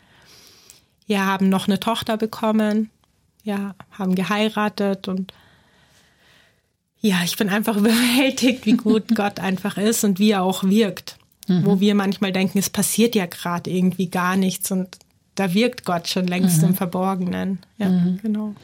[1.05, 2.89] ja, haben noch eine Tochter bekommen,
[3.43, 5.33] ja, haben geheiratet und
[7.01, 11.18] ja, ich bin einfach überwältigt, wie gut Gott einfach ist und wie er auch wirkt.
[11.49, 11.65] Mhm.
[11.65, 14.97] Wo wir manchmal denken, es passiert ja gerade irgendwie gar nichts und
[15.35, 16.69] da wirkt Gott schon längst mhm.
[16.69, 17.59] im Verborgenen.
[17.77, 18.19] Ja, mhm.
[18.21, 18.55] genau.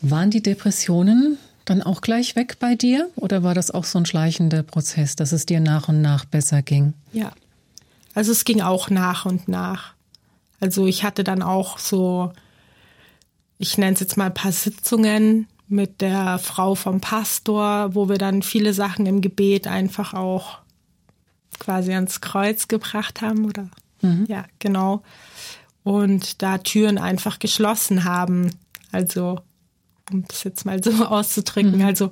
[0.00, 4.06] Waren die Depressionen dann auch gleich weg bei dir oder war das auch so ein
[4.06, 6.94] schleichender Prozess, dass es dir nach und nach besser ging?
[7.12, 7.32] Ja,
[8.14, 9.94] also es ging auch nach und nach.
[10.60, 12.32] Also ich hatte dann auch so,
[13.58, 18.18] ich nenne es jetzt mal ein paar Sitzungen, mit der Frau vom Pastor, wo wir
[18.18, 20.58] dann viele Sachen im Gebet einfach auch
[21.58, 23.68] quasi ans Kreuz gebracht haben oder
[24.02, 24.26] mhm.
[24.28, 25.02] ja, genau.
[25.82, 28.50] Und da Türen einfach geschlossen haben.
[28.90, 29.40] Also,
[30.10, 31.78] um das jetzt mal so auszudrücken.
[31.78, 31.84] Mhm.
[31.84, 32.10] Also,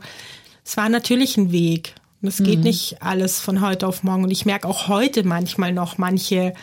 [0.64, 1.94] es war natürlich ein Weg.
[2.22, 2.64] Und es geht mhm.
[2.64, 4.24] nicht alles von heute auf morgen.
[4.24, 6.54] Und ich merke auch heute manchmal noch manche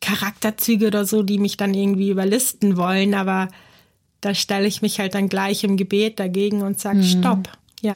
[0.00, 3.14] Charakterzüge oder so, die mich dann irgendwie überlisten wollen.
[3.14, 3.48] Aber
[4.22, 7.04] da stelle ich mich halt dann gleich im Gebet dagegen und sage, mhm.
[7.04, 7.48] stopp.
[7.82, 7.94] Ja.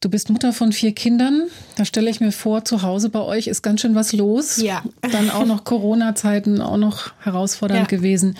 [0.00, 1.48] Du bist Mutter von vier Kindern.
[1.76, 4.58] Da stelle ich mir vor, zu Hause bei euch ist ganz schön was los.
[4.58, 4.84] Ja.
[5.00, 7.96] Dann auch noch Corona-Zeiten, auch noch herausfordernd ja.
[7.96, 8.36] gewesen.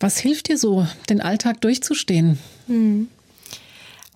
[0.00, 2.38] Was hilft dir so, den Alltag durchzustehen?
[2.66, 3.08] Mhm.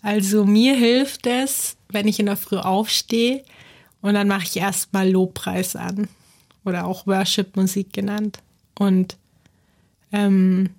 [0.02, 3.44] Also mir hilft es, wenn ich in der Früh aufstehe
[4.00, 6.08] und dann mache ich erstmal Lobpreis an
[6.64, 8.38] oder auch Worship-Musik genannt.
[8.74, 9.16] Und
[10.12, 10.70] ähm,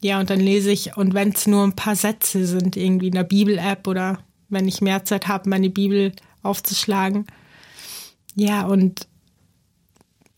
[0.00, 3.14] ja, und dann lese ich, und wenn es nur ein paar Sätze sind, irgendwie in
[3.14, 7.26] der Bibel-App oder wenn ich mehr Zeit habe, meine Bibel aufzuschlagen.
[8.34, 9.06] Ja, und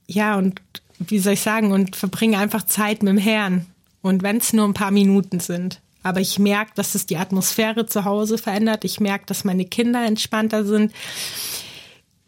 [0.06, 0.60] ja, und
[0.98, 3.66] wie soll ich sagen, und verbringe einfach Zeit mit dem Herrn.
[4.02, 5.80] Und wenn es nur ein paar Minuten sind.
[6.02, 8.84] Aber ich merke, dass es die Atmosphäre zu Hause verändert.
[8.84, 10.92] Ich merke, dass meine Kinder entspannter sind.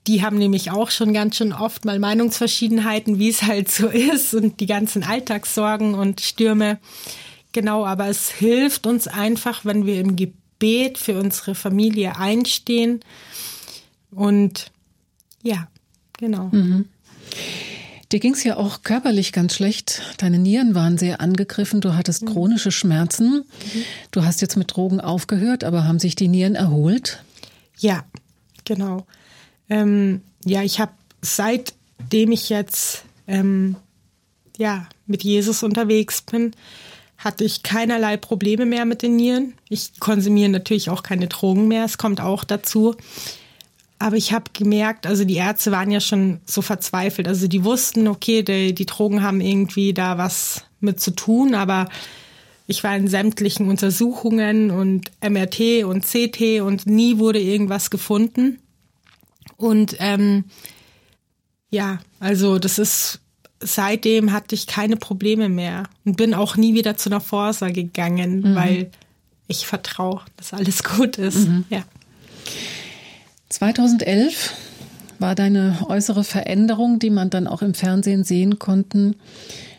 [0.07, 4.35] Die haben nämlich auch schon ganz schön oft mal Meinungsverschiedenheiten, wie es halt so ist
[4.35, 6.79] und die ganzen Alltagssorgen und Stürme.
[7.53, 10.44] Genau, aber es hilft uns einfach, wenn wir im Gebet
[10.99, 13.01] für unsere Familie einstehen.
[14.11, 14.71] Und
[15.43, 15.69] ja,
[16.19, 16.49] genau.
[16.53, 16.87] Mhm.
[18.13, 20.03] Dir ging es ja auch körperlich ganz schlecht.
[20.19, 21.81] Deine Nieren waren sehr angegriffen.
[21.81, 22.27] Du hattest mhm.
[22.29, 23.39] chronische Schmerzen.
[23.39, 23.85] Mhm.
[24.11, 27.25] Du hast jetzt mit Drogen aufgehört, aber haben sich die Nieren erholt?
[27.79, 28.05] Ja,
[28.65, 29.07] genau.
[29.69, 33.77] Ähm, ja, ich habe seitdem ich jetzt ähm,
[34.57, 36.53] ja mit Jesus unterwegs bin,
[37.25, 39.55] hatte ich keinerlei Probleme mehr mit den Nieren.
[39.71, 42.95] Ich konsumiere natürlich auch keine Drogen mehr, es kommt auch dazu.
[43.99, 47.27] Aber ich habe gemerkt, also die Ärzte waren ja schon so verzweifelt.
[47.27, 51.89] Also die wussten, okay, die, die Drogen haben irgendwie da was mit zu tun, aber
[52.67, 58.59] ich war in sämtlichen Untersuchungen und MRT und CT und nie wurde irgendwas gefunden.
[59.57, 60.45] Und ähm,
[61.71, 63.21] ja, also das ist
[63.65, 68.41] seitdem hatte ich keine Probleme mehr und bin auch nie wieder zu einer Forsa gegangen,
[68.41, 68.55] mhm.
[68.55, 68.91] weil
[69.49, 71.49] ich vertraue, dass alles gut ist.
[71.49, 71.65] Mhm.
[71.71, 71.85] Ja.
[73.49, 74.55] 2011
[75.19, 79.15] war deine äußere Veränderung, die man dann auch im Fernsehen sehen konnte.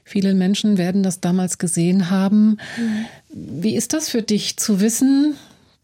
[0.03, 2.57] Viele Menschen werden das damals gesehen haben.
[2.77, 3.05] Mhm.
[3.61, 5.35] Wie ist das für dich zu wissen?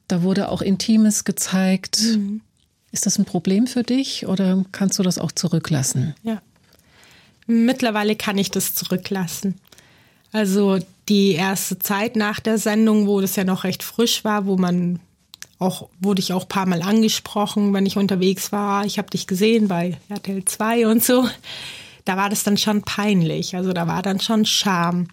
[0.08, 2.02] Da wurde auch Intimes gezeigt.
[2.02, 2.42] Mhm.
[2.92, 6.14] Ist das ein Problem für dich oder kannst du das auch zurücklassen?
[6.24, 6.42] Ja.
[7.48, 9.56] Mittlerweile kann ich das zurücklassen.
[10.32, 10.80] Also
[11.10, 15.00] die erste Zeit nach der Sendung, wo das ja noch recht frisch war, wo man
[15.60, 18.86] auch, wurde ich auch ein paar Mal angesprochen, wenn ich unterwegs war.
[18.86, 21.28] Ich habe dich gesehen bei RTL 2 und so.
[22.06, 23.56] Da war das dann schon peinlich.
[23.56, 25.08] Also da war dann schon Scham.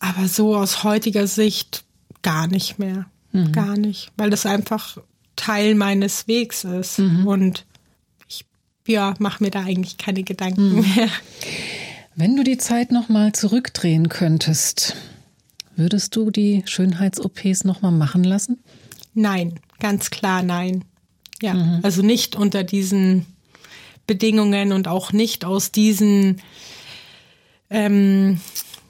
[0.00, 1.84] Aber so aus heutiger Sicht
[2.22, 3.06] gar nicht mehr.
[3.32, 3.52] Mhm.
[3.52, 4.10] Gar nicht.
[4.16, 4.98] Weil das einfach
[5.36, 6.98] Teil meines Wegs ist.
[6.98, 7.26] Mhm.
[7.26, 7.64] Und
[8.86, 10.80] ja, mache mir da eigentlich keine Gedanken mhm.
[10.80, 11.08] mehr.
[12.14, 14.96] Wenn du die Zeit nochmal zurückdrehen könntest,
[15.76, 18.58] würdest du die Schönheits-OPs nochmal machen lassen?
[19.14, 20.84] Nein, ganz klar nein.
[21.40, 21.80] Ja, mhm.
[21.82, 23.26] also nicht unter diesen
[24.06, 26.40] Bedingungen und auch nicht aus diesen,
[27.70, 28.40] ähm,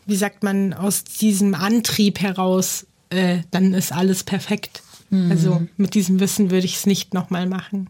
[0.06, 4.82] wie sagt man, aus diesem Antrieb heraus, äh, dann ist alles perfekt.
[5.10, 5.30] Mhm.
[5.30, 7.88] Also mit diesem Wissen würde ich es nicht nochmal machen.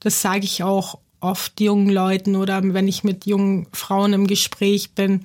[0.00, 4.92] Das sage ich auch oft jungen Leuten oder wenn ich mit jungen Frauen im Gespräch
[4.92, 5.24] bin,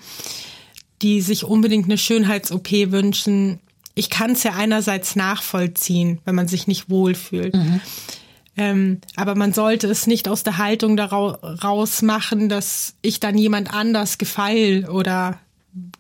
[1.02, 3.60] die sich unbedingt eine Schönheits-OP wünschen,
[3.96, 7.56] ich kann es ja einerseits nachvollziehen, wenn man sich nicht wohlfühlt.
[7.56, 7.82] Mhm.
[8.58, 13.74] Ähm, aber man sollte es nicht aus der Haltung daraus machen, dass ich dann jemand
[13.74, 15.40] anders gefeil oder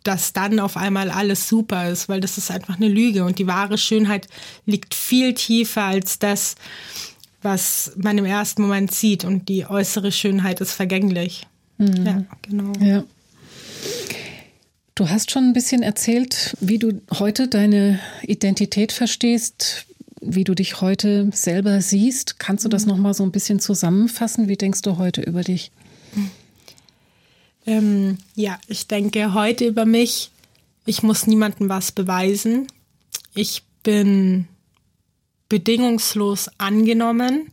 [0.04, 3.48] dass dann auf einmal alles super ist, weil das ist einfach eine Lüge und die
[3.48, 4.28] wahre Schönheit
[4.66, 6.56] liegt viel tiefer als das,
[7.46, 11.48] was man im ersten Moment sieht und die äußere Schönheit ist vergänglich.
[11.78, 12.06] Mhm.
[12.06, 12.74] Ja, genau.
[12.84, 13.04] Ja.
[14.96, 19.86] Du hast schon ein bisschen erzählt, wie du heute deine Identität verstehst,
[20.22, 22.39] wie du dich heute selber siehst.
[22.39, 22.91] Kannst du das mhm.
[22.91, 24.48] noch mal so ein bisschen zusammenfassen?
[24.48, 25.72] Wie denkst du heute über dich?
[27.68, 30.32] Ähm, ja, ich denke heute über mich.
[30.86, 32.68] Ich muss niemandem was beweisen.
[33.34, 34.48] Ich bin
[35.50, 37.52] bedingungslos angenommen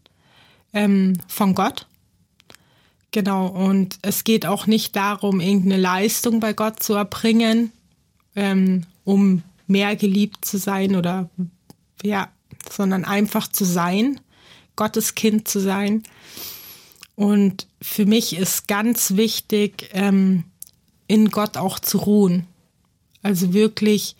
[0.73, 1.87] ähm, von Gott.
[3.11, 7.71] Genau, und es geht auch nicht darum, irgendeine Leistung bei Gott zu erbringen,
[8.35, 11.29] ähm, um mehr geliebt zu sein oder
[12.03, 12.29] ja,
[12.71, 14.21] sondern einfach zu sein,
[14.77, 16.03] Gottes Kind zu sein.
[17.15, 20.45] Und für mich ist ganz wichtig, ähm,
[21.07, 22.47] in Gott auch zu ruhen.
[23.23, 24.17] Also wirklich,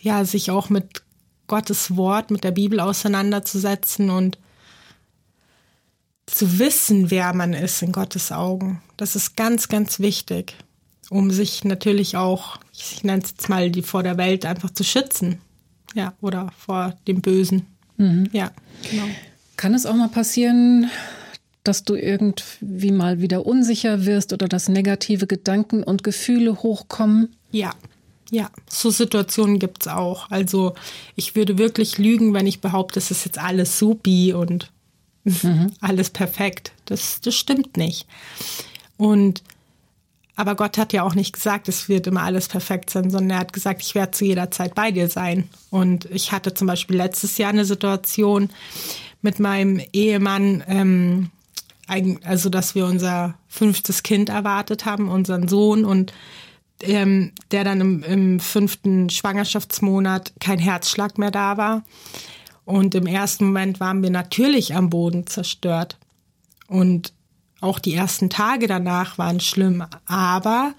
[0.00, 1.03] ja, sich auch mit
[1.46, 4.38] Gottes Wort, mit der Bibel auseinanderzusetzen und
[6.26, 8.82] zu wissen, wer man ist in Gottes Augen.
[8.96, 10.56] Das ist ganz, ganz wichtig,
[11.10, 14.84] um sich natürlich auch, ich nenne es jetzt mal, die vor der Welt einfach zu
[14.84, 15.38] schützen.
[15.94, 17.66] Ja, oder vor dem Bösen.
[17.98, 18.28] Mhm.
[18.32, 18.50] Ja,
[18.90, 19.04] genau.
[19.56, 20.90] Kann es auch mal passieren,
[21.62, 27.36] dass du irgendwie mal wieder unsicher wirst oder dass negative Gedanken und Gefühle hochkommen?
[27.52, 27.72] Ja,
[28.30, 30.30] ja, so Situationen gibt es auch.
[30.30, 30.74] Also
[31.16, 34.70] ich würde wirklich lügen, wenn ich behaupte, es ist jetzt alles supi und
[35.24, 35.72] mhm.
[35.80, 36.72] alles perfekt.
[36.86, 38.06] Das, das stimmt nicht.
[38.96, 39.42] Und
[40.36, 43.38] aber Gott hat ja auch nicht gesagt, es wird immer alles perfekt sein, sondern er
[43.38, 45.48] hat gesagt, ich werde zu jeder Zeit bei dir sein.
[45.70, 48.50] Und ich hatte zum Beispiel letztes Jahr eine Situation
[49.22, 51.30] mit meinem Ehemann, ähm,
[52.24, 56.12] also dass wir unser fünftes Kind erwartet haben, unseren Sohn und
[56.86, 61.84] ähm, der dann im, im fünften Schwangerschaftsmonat kein Herzschlag mehr da war.
[62.64, 65.98] Und im ersten Moment waren wir natürlich am Boden zerstört.
[66.66, 67.12] Und
[67.60, 69.84] auch die ersten Tage danach waren schlimm.
[70.06, 70.74] Aber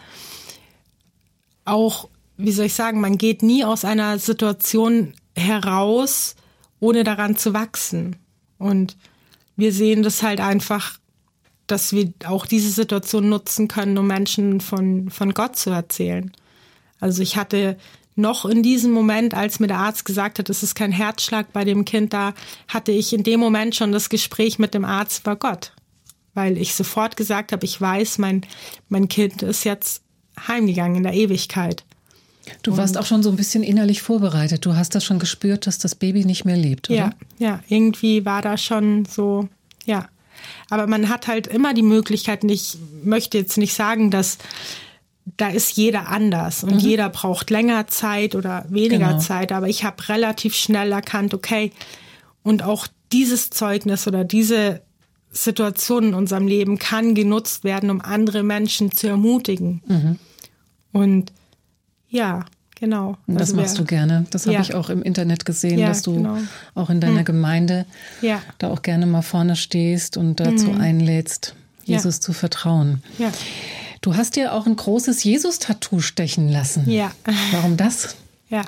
[1.64, 6.36] auch, wie soll ich sagen, man geht nie aus einer Situation heraus,
[6.80, 8.16] ohne daran zu wachsen.
[8.58, 8.98] Und
[9.56, 11.00] wir sehen das halt einfach,
[11.68, 16.32] dass wir auch diese Situation nutzen können, um Menschen von, von Gott zu erzählen.
[17.00, 17.78] Also ich hatte
[18.16, 21.66] noch in diesem Moment, als mir der Arzt gesagt hat, es ist kein Herzschlag bei
[21.66, 22.34] dem Kind da,
[22.68, 25.74] hatte ich in dem Moment schon das Gespräch mit dem Arzt über Gott.
[26.34, 28.42] Weil ich sofort gesagt habe, ich weiß, mein,
[28.90, 30.02] mein Kind ist jetzt
[30.48, 31.84] heimgegangen in der Ewigkeit.
[32.62, 34.66] Du warst auch schon so ein bisschen innerlich vorbereitet.
[34.66, 36.98] Du hast das schon gespürt, dass das Baby nicht mehr lebt, oder?
[36.98, 39.50] Ja, ja, irgendwie war da schon so,
[39.86, 40.08] ja.
[40.70, 44.38] Aber man hat halt immer die Möglichkeit, und ich möchte jetzt nicht sagen, dass
[45.38, 46.80] da ist jeder anders und mhm.
[46.80, 49.20] jeder braucht länger Zeit oder weniger genau.
[49.20, 49.52] Zeit.
[49.52, 51.72] Aber ich habe relativ schnell erkannt, okay,
[52.44, 54.82] und auch dieses Zeugnis oder diese
[55.32, 59.82] Situation in unserem Leben kann genutzt werden, um andere Menschen zu ermutigen.
[59.88, 60.20] Mhm.
[60.92, 61.34] Und
[62.08, 62.46] ja,
[62.76, 63.18] Genau.
[63.26, 64.26] Und das Also machst du gerne.
[64.32, 64.62] Das habe Ja.
[64.62, 66.38] ich auch im Internet gesehen, Ja, dass du genau.
[66.74, 67.86] auch in deiner Gemeinde
[68.22, 68.42] Ja.
[68.58, 71.94] da auch gerne mal vorne stehst und dazu einlädst, Mhm.
[71.94, 71.98] Ja.
[71.98, 73.02] Jesus zu vertrauen.
[73.18, 73.32] Ja.
[74.02, 76.90] Du hast dir auch ein großes Jesus-Tattoo stechen lassen.
[76.90, 77.12] Ja.
[77.52, 78.18] Warum das?
[78.50, 78.64] Ja.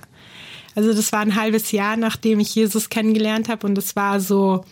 [0.73, 4.63] Also das war ein halbes Jahr, nachdem ich Jesus kennengelernt habe und es war so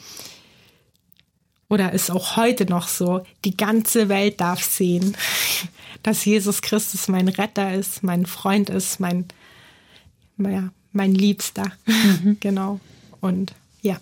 [1.70, 5.18] oder ist auch heute noch so, die ganze Welt darf sehen,
[6.06, 9.26] dass Jesus Christus mein Retter ist, mein Freund ist, mein
[10.38, 11.72] ja, mein Liebster.
[12.40, 12.80] genau.
[13.22, 13.98] Und ja.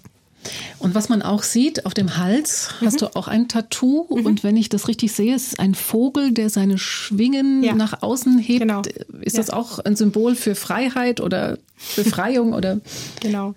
[0.80, 2.86] Und was man auch sieht, auf dem Hals Mhm.
[2.86, 3.99] hast du auch ein Tattoo.
[4.01, 7.74] Und wenn ich das richtig sehe, ist es ein Vogel, der seine Schwingen Ja.
[7.74, 8.60] nach außen hebt.
[8.60, 8.82] Genau.
[9.22, 9.43] Ist Ja.
[9.43, 11.58] das auch ein Symbol für Freiheit oder
[11.95, 12.82] Befreiung oder?
[13.22, 13.56] Genau.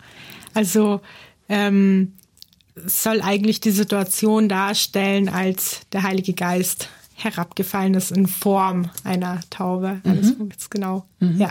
[0.55, 1.01] Also
[1.49, 2.12] ähm,
[2.76, 10.01] soll eigentlich die Situation darstellen, als der Heilige Geist herabgefallen ist in Form einer Taube.
[10.05, 11.05] Alles ganz genau.
[11.21, 11.51] Ja.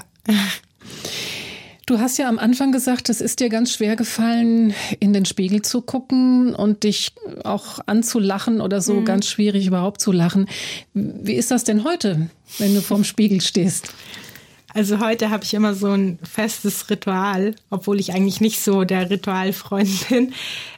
[1.88, 5.62] Du hast ja am Anfang gesagt, es ist dir ganz schwer gefallen, in den Spiegel
[5.62, 7.14] zu gucken und dich
[7.44, 9.06] auch anzulachen oder so Mhm.
[9.06, 10.48] ganz schwierig überhaupt zu lachen.
[10.94, 13.94] Wie ist das denn heute, wenn du vorm Spiegel stehst?
[14.76, 19.10] Also heute habe ich immer so ein festes Ritual, obwohl ich eigentlich nicht so der
[19.10, 20.34] Ritualfreund bin.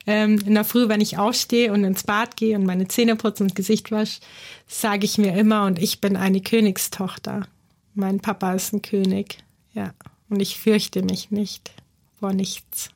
[0.05, 3.41] Ähm, in der Früh, wenn ich aufstehe und ins Bad gehe und meine Zähne putze
[3.41, 4.19] und Gesicht wasche,
[4.67, 7.47] sage ich mir immer, und ich bin eine Königstochter.
[7.95, 9.39] Mein Papa ist ein König.
[9.73, 9.95] Ja.
[10.29, 11.71] Und ich fürchte mich nicht
[12.19, 12.91] vor nichts.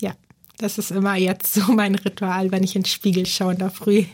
[0.00, 0.14] Ja.
[0.58, 4.04] Das ist immer jetzt so mein Ritual, wenn ich in Spiegel schaue in der Früh.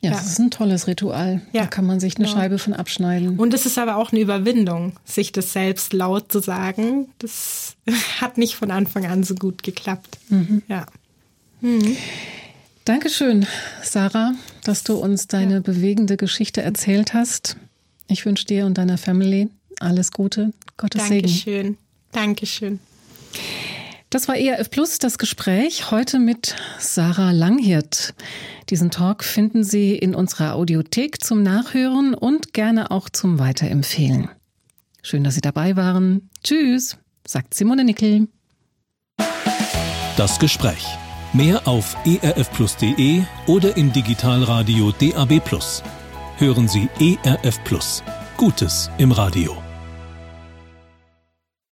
[0.00, 0.16] Ja, Ja.
[0.16, 1.42] das ist ein tolles Ritual.
[1.52, 2.36] Ja, Da kann man sich eine genau.
[2.38, 3.38] Scheibe von abschneiden.
[3.38, 7.08] Und es ist aber auch eine Überwindung, sich das selbst laut zu sagen.
[7.18, 7.76] Das
[8.20, 10.18] hat nicht von Anfang an so gut geklappt.
[10.68, 10.86] Ja.
[12.84, 13.46] Dankeschön,
[13.82, 14.34] Sarah,
[14.64, 17.56] dass du uns deine bewegende Geschichte erzählt hast.
[18.06, 19.48] Ich wünsche dir und deiner Family
[19.80, 20.52] alles Gute.
[20.76, 21.26] Gottes Segen.
[21.26, 21.76] Dankeschön.
[22.12, 22.80] Dankeschön.
[24.10, 28.14] Das war ERF Plus das Gespräch heute mit Sarah Langhirt.
[28.70, 34.30] Diesen Talk finden Sie in unserer Audiothek zum Nachhören und gerne auch zum Weiterempfehlen.
[35.02, 36.30] Schön, dass Sie dabei waren.
[36.42, 36.96] Tschüss,
[37.26, 38.28] sagt Simone Nickel.
[40.16, 40.86] Das Gespräch.
[41.34, 45.42] Mehr auf erfplus.de oder im Digitalradio DAB+.
[46.38, 48.02] Hören Sie ERF Plus.
[48.38, 49.67] Gutes im Radio.